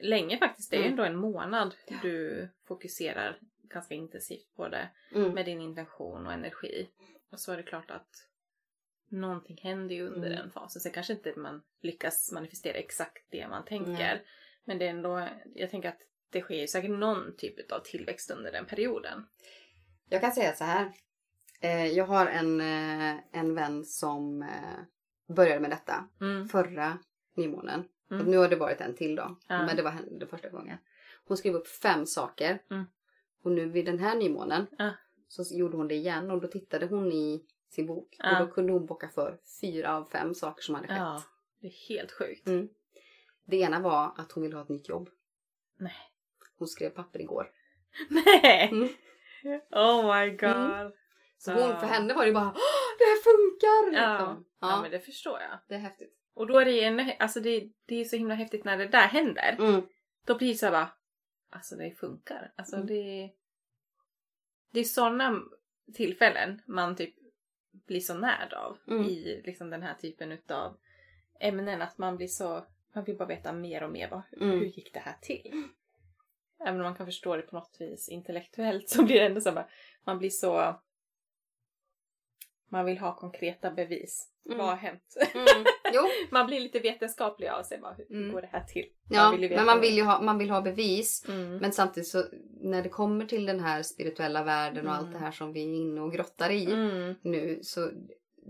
[0.00, 0.70] länge faktiskt.
[0.70, 0.98] Det är ju Mm.
[0.98, 1.96] ändå en månad Ja.
[2.02, 4.88] du fokuserar ganska intensivt på det.
[5.14, 5.30] Mm.
[5.34, 6.88] Med din intention och energi.
[7.30, 8.28] Och så är det klart att
[9.12, 10.38] någonting händer ju under Mm.
[10.38, 10.80] den fasen.
[10.82, 13.92] Sen kanske inte man lyckas manifestera exakt det man tänker.
[13.92, 14.24] Nej.
[14.64, 16.00] Men det är ändå, jag tänker att
[16.30, 19.26] det sker ju säkert någon typ av tillväxt under den perioden.
[20.08, 20.92] Jag kan säga så här.
[21.60, 26.48] Eh, jag har en, eh, en vän som eh, började med detta Mm.
[26.48, 26.98] förra
[27.36, 27.84] nymånen.
[28.10, 28.22] Mm.
[28.22, 29.38] Och nu har det varit en till då.
[29.48, 29.66] Ja.
[29.66, 30.78] Men det var det första gången.
[31.24, 32.62] Hon skrev upp fem saker.
[32.70, 32.84] Mm.
[33.42, 34.90] Och nu vid den här nymånen Ja.
[35.28, 38.16] så gjorde hon det igen och då tittade hon i sin bok.
[38.18, 38.40] Ja.
[38.40, 40.96] Och då kunde hon bocka för fyra av fem saker som hade skett.
[40.96, 41.22] Ja,
[41.60, 42.46] det är helt sjukt.
[42.48, 42.68] Mm.
[43.44, 45.08] Det ena var att hon ville ha ett nytt jobb.
[45.78, 45.96] Nej.
[46.58, 47.50] Hon skrev papper igår.
[48.08, 48.68] Nej!
[48.72, 48.88] Mm.
[49.70, 50.92] Oh my god.
[51.38, 54.02] Så hon, för henne var det bara "Åh, det här funkar!
[54.02, 54.12] Ja.
[54.18, 54.44] Liksom.
[54.60, 54.82] ja, ja.
[54.82, 55.58] men det förstår jag.
[55.68, 56.18] det är häftigt.
[56.34, 59.06] Och då är det ju alltså det, det är så himla häftigt när det där
[59.06, 59.56] händer.
[59.58, 59.82] Mm.
[60.26, 60.92] Då blir det så här bara,
[61.50, 62.52] alltså det funkar.
[62.56, 62.86] Alltså Mm.
[62.86, 63.30] det,
[64.70, 65.40] det är sådana
[65.94, 67.14] tillfällen man typ
[67.72, 69.04] blir så närd av Mm.
[69.04, 70.76] i liksom den här typen utav
[71.40, 71.82] ämnen.
[71.82, 74.08] Att man blir så, man vill bara veta mer och mer.
[74.08, 74.50] Vad, Mm.
[74.58, 75.62] Hur gick det här till?
[76.60, 79.52] Även om man kan förstå det på något vis intellektuellt så blir det ändå så
[79.52, 79.68] bara-
[80.04, 80.80] man blir så
[82.72, 84.28] man vill ha konkreta bevis.
[84.46, 84.58] Mm.
[84.58, 85.16] Vad har hänt?
[85.34, 85.64] Mm.
[85.92, 87.78] Jo, Man blir lite vetenskaplig av sig.
[87.78, 88.32] Bara, hur Mm.
[88.32, 88.84] går det här till?
[89.10, 91.24] ja, vill men man vill ju ha, man vill ha bevis.
[91.28, 91.56] Mm.
[91.56, 92.24] Men samtidigt så
[92.60, 95.12] när det kommer till den här spirituella världen och allt Mm.
[95.12, 97.14] det här som vi är inne och grottar i Mm.
[97.22, 97.90] nu så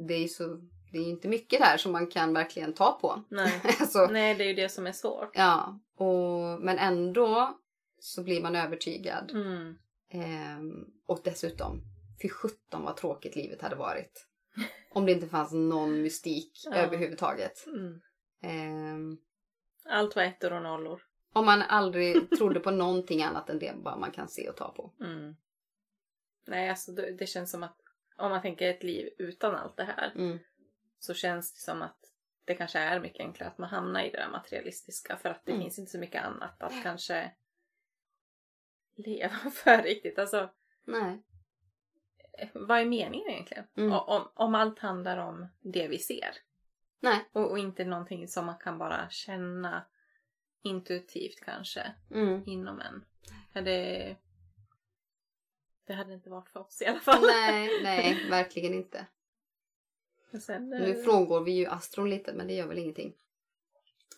[0.09, 0.45] det är ju så
[0.93, 3.23] det är inte mycket där som man kan verkligen ta på.
[3.29, 3.61] Nej.
[3.81, 5.31] alltså, Nej, det är ju det som är svårt.
[5.35, 7.59] ja, och, men ändå
[7.99, 9.31] så blir man övertygad.
[9.35, 9.75] Mm.
[10.11, 11.81] Ehm, och dessutom,
[12.23, 14.27] för 17 vad tråkigt livet hade varit.
[14.91, 16.75] Om det inte fanns någon mystik Ja.
[16.75, 17.67] överhuvudtaget.
[17.67, 18.01] Mm.
[18.43, 19.19] Ehm,
[19.85, 21.03] Allt var ettor och nollor.
[21.33, 24.73] om man aldrig trodde på någonting annat än det bara man kan se och ta
[24.73, 24.93] på.
[25.01, 25.37] Mm.
[26.47, 27.77] Nej, alltså det, det känns som att
[28.17, 30.39] om man tänker ett liv utan allt det här Mm.
[30.99, 31.99] så känns det som att
[32.45, 35.53] det kanske är mycket enklare att man hamnar i det där materialistiska för att det
[35.53, 35.63] Mm.
[35.63, 37.33] finns inte så mycket annat att kanske
[38.95, 40.19] leva för riktigt.
[40.19, 40.51] Alltså,
[40.85, 41.23] Nej.
[42.39, 43.65] Eh, vad är meningen egentligen?
[43.77, 43.93] Mm.
[43.93, 46.31] Om, om allt handlar om det vi ser
[47.01, 47.29] Nej.
[47.33, 49.85] och, och inte någonting som man kan bara känna
[50.63, 52.43] intuitivt kanske Mm.
[52.47, 53.05] inom en.
[53.65, 54.17] Det...
[55.87, 57.23] Det hade inte varit för oss i alla fall.
[57.23, 59.07] Nej, nej, verkligen inte.
[60.41, 63.15] Sen, eh, Nu frångår vi ju astron lite, men det gör väl ingenting.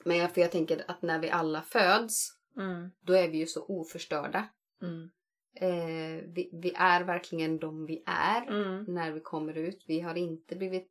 [0.04, 3.46] Men jag, för jag tänker att när vi alla föds, mm, då är vi ju
[3.46, 4.48] så oförstörda.
[4.82, 5.10] mm,
[5.54, 9.84] Eh, vi, vi är verkligen de vi är mm, när vi kommer ut.
[9.86, 10.90] Vi har inte blivit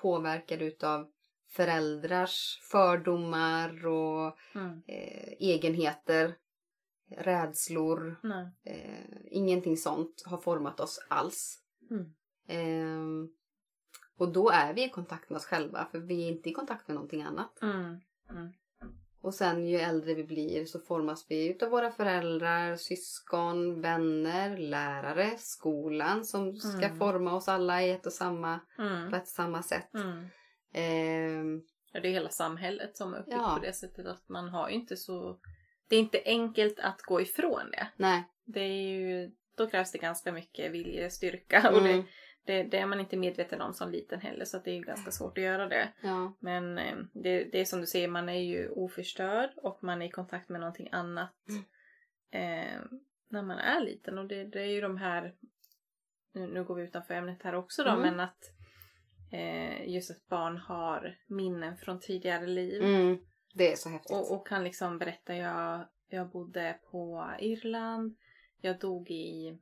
[0.00, 1.10] påverkade utav
[1.50, 6.34] föräldrars fördomar och mm, eh, egenheter,
[7.16, 8.16] rädslor.
[8.62, 11.58] Eh, ingenting sånt har format oss alls.
[11.90, 12.14] mm,
[12.46, 13.28] Ehm,
[14.16, 16.88] och då är vi i kontakt med oss själva för vi är inte i kontakt
[16.88, 17.62] med någonting annat.
[19.22, 25.30] Och sen ju äldre vi blir så formas vi utav våra föräldrar, syskon, vänner, lärare,
[25.38, 26.98] skolan som ska Mm.
[26.98, 29.94] forma oss alla i ett och samma, på mm, ett och samma sätt.
[29.94, 30.26] mm.
[30.74, 31.62] Ehm,
[31.94, 33.54] Ja, det är hela samhället som är uppbyggt Ja.
[33.60, 35.38] på det sättet att man har inte så...
[35.88, 37.86] Det är inte enkelt att gå ifrån det.
[37.96, 38.24] nej.
[38.44, 39.30] Det är ju...
[39.56, 42.04] Då krävs det ganska mycket viljestyrka och det, Mm,
[42.44, 45.10] det, det är man inte medveten om som liten heller så det är ju ganska
[45.10, 45.92] svårt att göra det.
[46.02, 46.32] ja.
[46.40, 50.06] Men eh, det, det är som du säger, man är ju oförstörd och man är
[50.06, 51.62] i kontakt med någonting annat Mm.
[52.30, 52.80] eh,
[53.28, 54.18] när man är liten.
[54.18, 55.34] Och det, det är ju de här,
[56.32, 58.00] nu, nu går vi utanför ämnet här också då, Mm.
[58.02, 58.38] men att
[59.32, 62.82] eh, just att barn har minnen från tidigare liv.
[62.82, 63.18] Mm,
[63.54, 64.10] det är så häftigt.
[64.12, 68.16] Och, och kan liksom berätta, jag, jag bodde på Irland,
[68.60, 69.58] jag dog i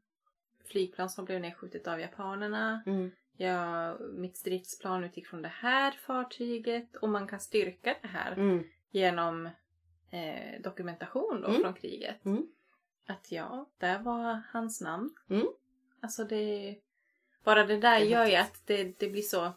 [0.71, 2.83] flygplan som blev nedskjutet av japanerna.
[2.87, 8.33] Mm, Jag, mitt stridsplan utgick från det här fartyget och man kan styrka det här
[8.33, 9.47] mm, genom
[10.11, 11.63] eh, dokumentation då Mm.
[11.63, 12.25] från kriget.
[12.25, 12.47] Mm.
[13.07, 15.15] Att ja, där var hans namn.
[15.31, 15.47] Mm.
[16.01, 16.77] Alltså det...
[17.45, 19.41] Bara det där gör ju att det, det blir så...
[19.43, 19.53] Det,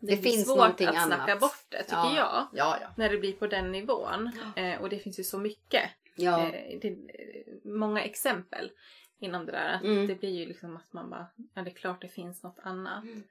[0.00, 1.40] Det blir finns svårt att snacka annat.
[1.40, 2.16] bort det tycker Ja.
[2.16, 2.46] jag.
[2.52, 2.88] Ja, ja.
[2.96, 4.30] När det blir på den nivån.
[4.56, 5.90] Eh, och det finns ju så mycket.
[6.14, 6.46] ja.
[6.52, 6.96] Eh, det,
[7.64, 8.70] många exempel
[9.20, 9.74] inom det där.
[9.74, 10.06] Att Mm.
[10.06, 13.02] Det blir ju liksom att man bara, ja det är klart det finns något annat.
[13.04, 13.22] Mm.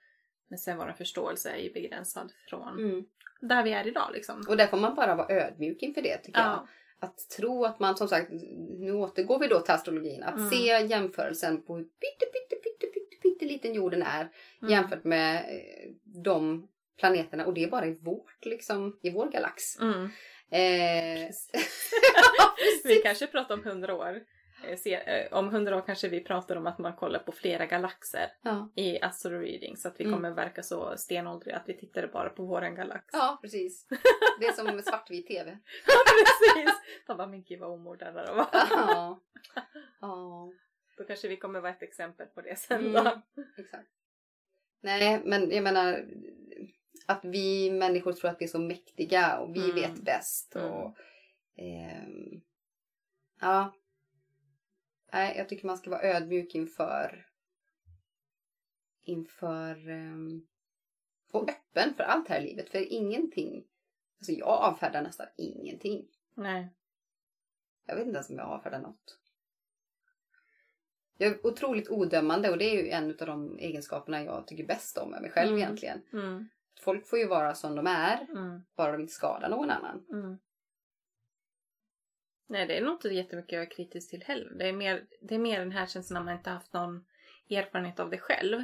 [0.48, 3.06] Men sen vår förståelse är ju begränsad från Mm.
[3.42, 4.46] där vi är idag liksom.
[4.50, 6.50] Och där får man bara vara ödmjuk inför det tycker jag.
[6.50, 6.68] Ja.
[7.02, 8.32] Att tro att man som sagt,
[8.80, 10.50] nu återgår vi då till astrologin, att Mm.
[10.50, 14.30] se jämförelsen på hur pytte, pytte, pytte, pytte, pytte liten jorden är
[14.62, 14.72] Mm.
[14.72, 16.68] jämfört med eh, de
[16.98, 19.80] planeterna och det är bara i vårt liksom, i vår galax.
[19.80, 20.04] Mm.
[20.52, 21.30] Eh,
[22.84, 24.20] Vi kanske pratar om hundra år.
[24.68, 27.66] Eh, se, eh, om hundra år kanske vi pratar om att man kollar på flera
[27.66, 28.72] galaxer ja.
[28.76, 30.16] i astro reading så att vi Mm.
[30.18, 33.06] kommer verka så stenåldriga att vi tittade bara på våran galax.
[33.12, 33.88] ja, precis.
[34.40, 35.58] Det är som svartvit tv.
[35.86, 36.72] precis!
[37.08, 38.48] De bara, men gud vad omodernare de var.
[38.54, 39.20] Ja.
[40.02, 40.52] ja.
[40.98, 42.94] Då kanske vi kommer vara ett exempel på det sen Mm.
[43.04, 43.22] då.
[43.58, 43.90] Exakt.
[44.82, 46.06] Nej, men jag menar
[47.06, 49.76] att vi människor tror att vi är så mäktiga och vi Mm.
[49.76, 50.56] vet bäst.
[50.56, 50.72] Mm.
[50.72, 50.98] Och,
[51.58, 52.42] ehm,
[53.42, 53.74] ja.
[55.14, 57.26] Nej, jag tycker man ska vara ödmjuk inför
[59.02, 60.48] inför ehm,
[61.32, 62.70] och öppen för allt här i livet.
[62.70, 63.66] För ingenting,
[64.20, 66.08] alltså jag avfärdar nästan ingenting.
[66.36, 66.74] Nej.
[67.86, 69.20] Jag vet inte ens om jag avfärdar något.
[71.18, 74.98] Jag är otroligt odömande och det är ju en av de egenskaperna jag tycker bäst
[74.98, 75.60] om med mig själv Mm.
[75.60, 76.02] egentligen.
[76.14, 76.50] Mm.
[76.82, 78.62] Folk får ju vara som de är, Mm.
[78.76, 80.06] bara de inte skadar någon annan.
[80.12, 80.38] Mm.
[82.50, 84.52] Nej, det är nog inte jättemycket jag är kritisk till heller.
[84.58, 87.06] Det är mer, det är mer den här känslan när man inte haft någon
[87.50, 88.64] erfarenhet av det själv.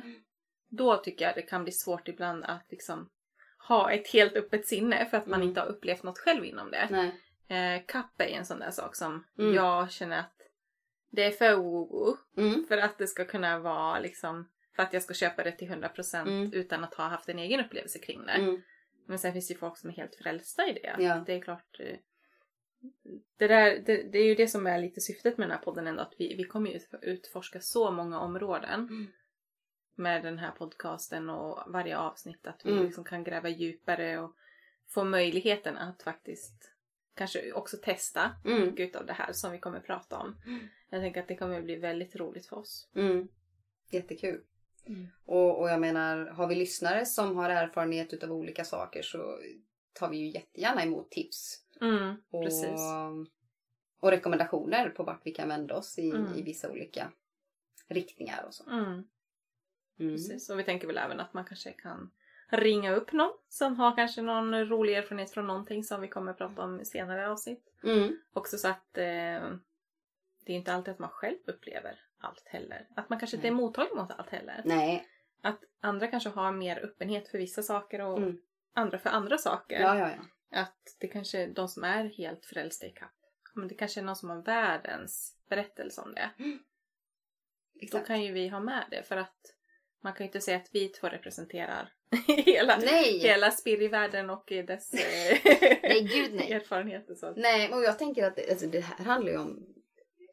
[0.69, 3.09] Då tycker jag det kan bli svårt ibland att liksom
[3.67, 5.47] ha ett helt öppet sinne för att man Mm.
[5.49, 6.87] inte har upplevt något själv inom det.
[6.91, 7.21] Nej.
[7.47, 9.53] Eh, kapp är en sån där sak som Mm.
[9.55, 10.31] jag känner att
[11.11, 12.65] det är för woo Mm.
[12.67, 16.27] för att det ska kunna vara liksom för att jag ska köpa det till 100%
[16.27, 16.53] Mm.
[16.53, 18.31] utan att ha haft en egen upplevelse kring det.
[18.31, 18.61] Mm.
[19.07, 20.95] Men sen finns det ju folk som är helt frälsta i det.
[20.99, 21.23] Ja.
[21.25, 21.79] Det är klart.
[23.37, 25.87] Det, där, det, det är ju det som är lite syftet med den här podden
[25.87, 26.01] ändå.
[26.01, 28.79] Att vi, vi kommer ju ut- utforska så många områden.
[28.79, 29.07] Mm.
[29.95, 32.47] Med den här podcasten och varje avsnitt.
[32.47, 32.83] Att vi Mm.
[32.85, 34.35] liksom kan gräva djupare och
[34.87, 36.71] få möjligheten att faktiskt
[37.15, 38.61] kanske också testa Mm.
[38.65, 40.41] mycket av det här som vi kommer prata om.
[40.45, 40.67] Mm.
[40.89, 42.89] Jag tänker att det kommer bli väldigt roligt för oss.
[42.95, 43.27] Mm.
[43.89, 44.41] Jättekul.
[44.87, 45.07] Mm.
[45.25, 49.39] Och, och jag menar, har vi lyssnare som har erfarenhet utav olika saker så
[49.93, 51.64] tar vi ju jättegärna emot tips.
[51.81, 52.79] Mm, Och, precis.
[53.99, 56.33] och rekommendationer på vart vi kan vända oss i, Mm.
[56.35, 57.11] i vissa olika
[57.87, 58.69] riktningar och så.
[58.69, 58.83] Mm.
[59.99, 60.15] Mm.
[60.15, 60.49] Precis.
[60.49, 62.11] Och vi tänker väl även att man kanske kan
[62.49, 66.37] ringa upp någon som har kanske någon rolig erfarenhet från någonting som vi kommer att
[66.37, 67.73] prata om i senare avsnitt.
[67.83, 68.17] Mm.
[68.33, 69.03] Också så att eh,
[70.45, 72.87] det är inte alltid att man själv upplever allt heller.
[72.95, 73.61] Att man kanske inte är Nej.
[73.61, 74.61] mottaglig mot allt heller.
[74.65, 75.07] Nej.
[75.41, 78.37] Att andra kanske har mer öppenhet för vissa saker och Mm.
[78.73, 79.79] andra för andra saker.
[79.79, 80.23] Ja, ja, ja.
[80.55, 83.11] Att det kanske är de som är helt frälsta i kapp.
[83.53, 86.29] Men det kanske är någon som har världens berättelse om det.
[86.37, 88.07] Då Exakt.
[88.07, 89.37] kan ju vi ha med det för att
[90.03, 91.93] man kan ju inte säga att vi två representerar
[92.27, 93.19] hela, Nej!
[93.19, 95.37] hela spirrivärlden och dess eh,
[95.83, 96.51] Nej, gud nej.
[96.53, 97.15] erfarenheter.
[97.15, 97.33] Så.
[97.35, 99.65] Nej, och jag tänker att det, alltså, det här handlar ju om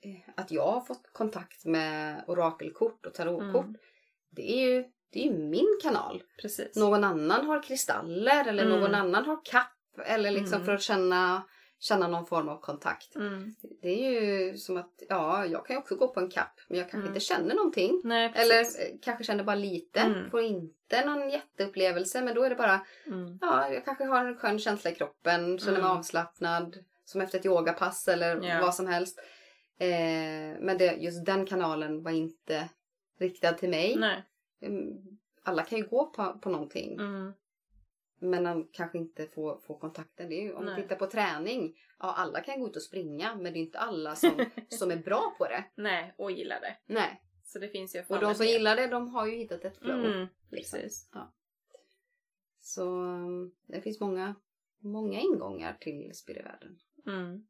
[0.02, 3.64] eh, att jag har fått kontakt med orakelkort och tarotkort.
[3.64, 3.76] Mm.
[4.30, 6.22] Det är ju det är ju min kanal.
[6.42, 6.76] Precis.
[6.76, 8.80] Någon annan har kristaller eller Mm.
[8.80, 9.78] någon annan har kapp.
[10.05, 10.66] Eller liksom Mm.
[10.66, 11.43] för att känna,
[11.78, 13.16] känna någon form av kontakt.
[13.16, 13.55] Mm.
[13.82, 16.61] Det är ju som att, ja, jag kan ju också gå på en kapp.
[16.68, 17.09] Men jag kanske Mm.
[17.09, 18.01] inte känner någonting.
[18.05, 18.64] Nej, Eller eh,
[19.03, 20.01] kanske känner bara lite.
[20.01, 20.30] Mm.
[20.30, 22.22] Får inte någon jätteupplevelse.
[22.22, 23.38] Men då är det bara, Mm.
[23.40, 25.59] ja, jag kanske har en skön känsla i kroppen.
[25.59, 25.97] Känner mig Mm.
[25.99, 26.78] avslappnad.
[27.05, 28.61] Som efter ett yogapass eller Ja.
[28.61, 29.18] vad som helst.
[29.78, 32.68] Eh, men det, just den kanalen var inte
[33.18, 33.97] riktad till mig.
[33.97, 34.22] Nej.
[35.45, 36.93] Alla kan ju gå på, på någonting.
[37.01, 37.32] Mm.
[38.22, 40.28] Men man kanske inte får, får kontakten.
[40.28, 40.74] Det är ju, om Nej.
[40.76, 41.78] vi tittar på träning.
[41.98, 43.34] Ja, alla kan gå ut och springa.
[43.34, 45.64] Men det är inte alla som, som är bra på det.
[45.74, 46.76] Nej, och gillar det.
[46.86, 47.22] Nej.
[47.44, 50.04] Så det finns ju Och de som gillar det, de har ju hittat ett flow.
[50.04, 50.78] Mm, liksom.
[50.78, 51.10] precis.
[52.60, 54.34] Så um, det finns många,
[54.78, 56.78] många ingångar till spirivärlden.
[57.06, 57.46] Mm.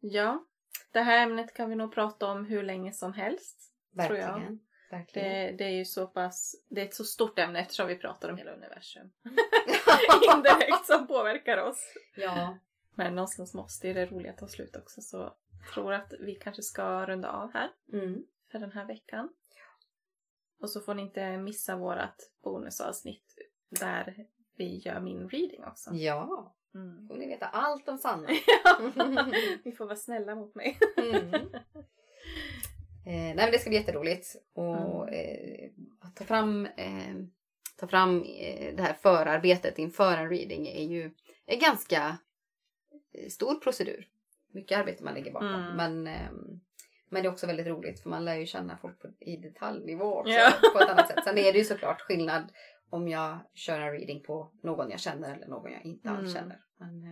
[0.00, 0.44] Ja,
[0.92, 3.72] det här ämnet kan vi nog prata om hur länge som helst.
[4.06, 4.58] Tror jag.
[4.98, 5.28] Verkligen.
[5.28, 8.28] Det, det är ju så pass, det är ett så stort ämne eftersom vi pratar
[8.28, 9.10] om hela universum.
[10.34, 11.94] Indirekt som påverkar oss.
[12.16, 12.58] ja.
[12.96, 16.62] Men någonstans måste ju det roliga ta slut också så jag tror att vi kanske
[16.62, 18.24] ska runda av här Mm.
[18.52, 19.28] för den här veckan.
[20.60, 23.34] Och så får ni inte missa vårat bonusavsnitt
[23.68, 24.26] där
[24.56, 25.90] vi gör min reading också.
[25.94, 26.54] Ja.
[26.74, 27.08] Mm.
[27.08, 28.28] Får ni veta allt om Sanna.
[29.64, 30.78] Ni får vara snälla mot mig.
[30.96, 31.48] Mm.
[33.06, 34.36] Eh, nej men det ska bli jätteroligt.
[34.52, 37.14] Och eh, att ta fram, eh,
[37.76, 38.22] ta fram
[38.76, 41.10] det här förarbetet inför en reading är ju
[41.46, 42.18] en ganska
[43.28, 44.08] stor procedur.
[44.52, 45.48] Mycket arbete man lägger bakom.
[45.54, 45.76] Mm.
[45.76, 46.60] Men, ehm,
[47.08, 50.14] men det är också väldigt roligt för man lär ju känna folk på, i detaljnivå
[50.20, 50.32] också.
[50.32, 50.52] Ja.
[50.72, 51.24] På ett annat sätt.
[51.24, 52.52] Sen är det ju såklart skillnad
[52.90, 56.32] om jag kör en reading på någon jag känner eller någon jag inte alls Mm.
[56.34, 56.60] känner.
[56.78, 57.04] Men,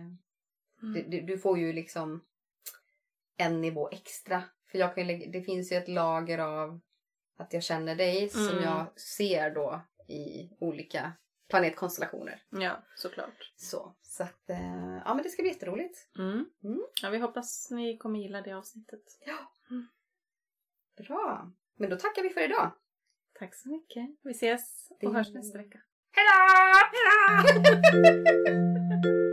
[0.83, 1.09] Mm.
[1.11, 2.23] du, du får ju liksom
[3.37, 4.43] en nivå extra.
[4.73, 6.79] För jag kan lägga, det finns ju ett lager av
[7.37, 8.63] att jag känner dig som Mm.
[8.63, 11.13] jag ser då i olika
[11.49, 12.43] planetkonstellationer.
[12.49, 13.53] Ja, såklart.
[13.55, 15.97] Så, så att, eh, ja men det ska bli jätteroligt.
[16.17, 16.45] Mm.
[16.63, 16.83] Mm.
[17.01, 19.03] Ja, vi hoppas ni kommer gilla det avsnittet.
[20.97, 21.51] Bra.
[21.77, 22.71] Men då tackar vi för idag.
[23.39, 24.09] Tack så mycket.
[24.23, 25.79] Vi ses och Det- hörs nästa vecka.
[26.11, 26.31] Hejdå!
[28.03, 29.32] Hejdå!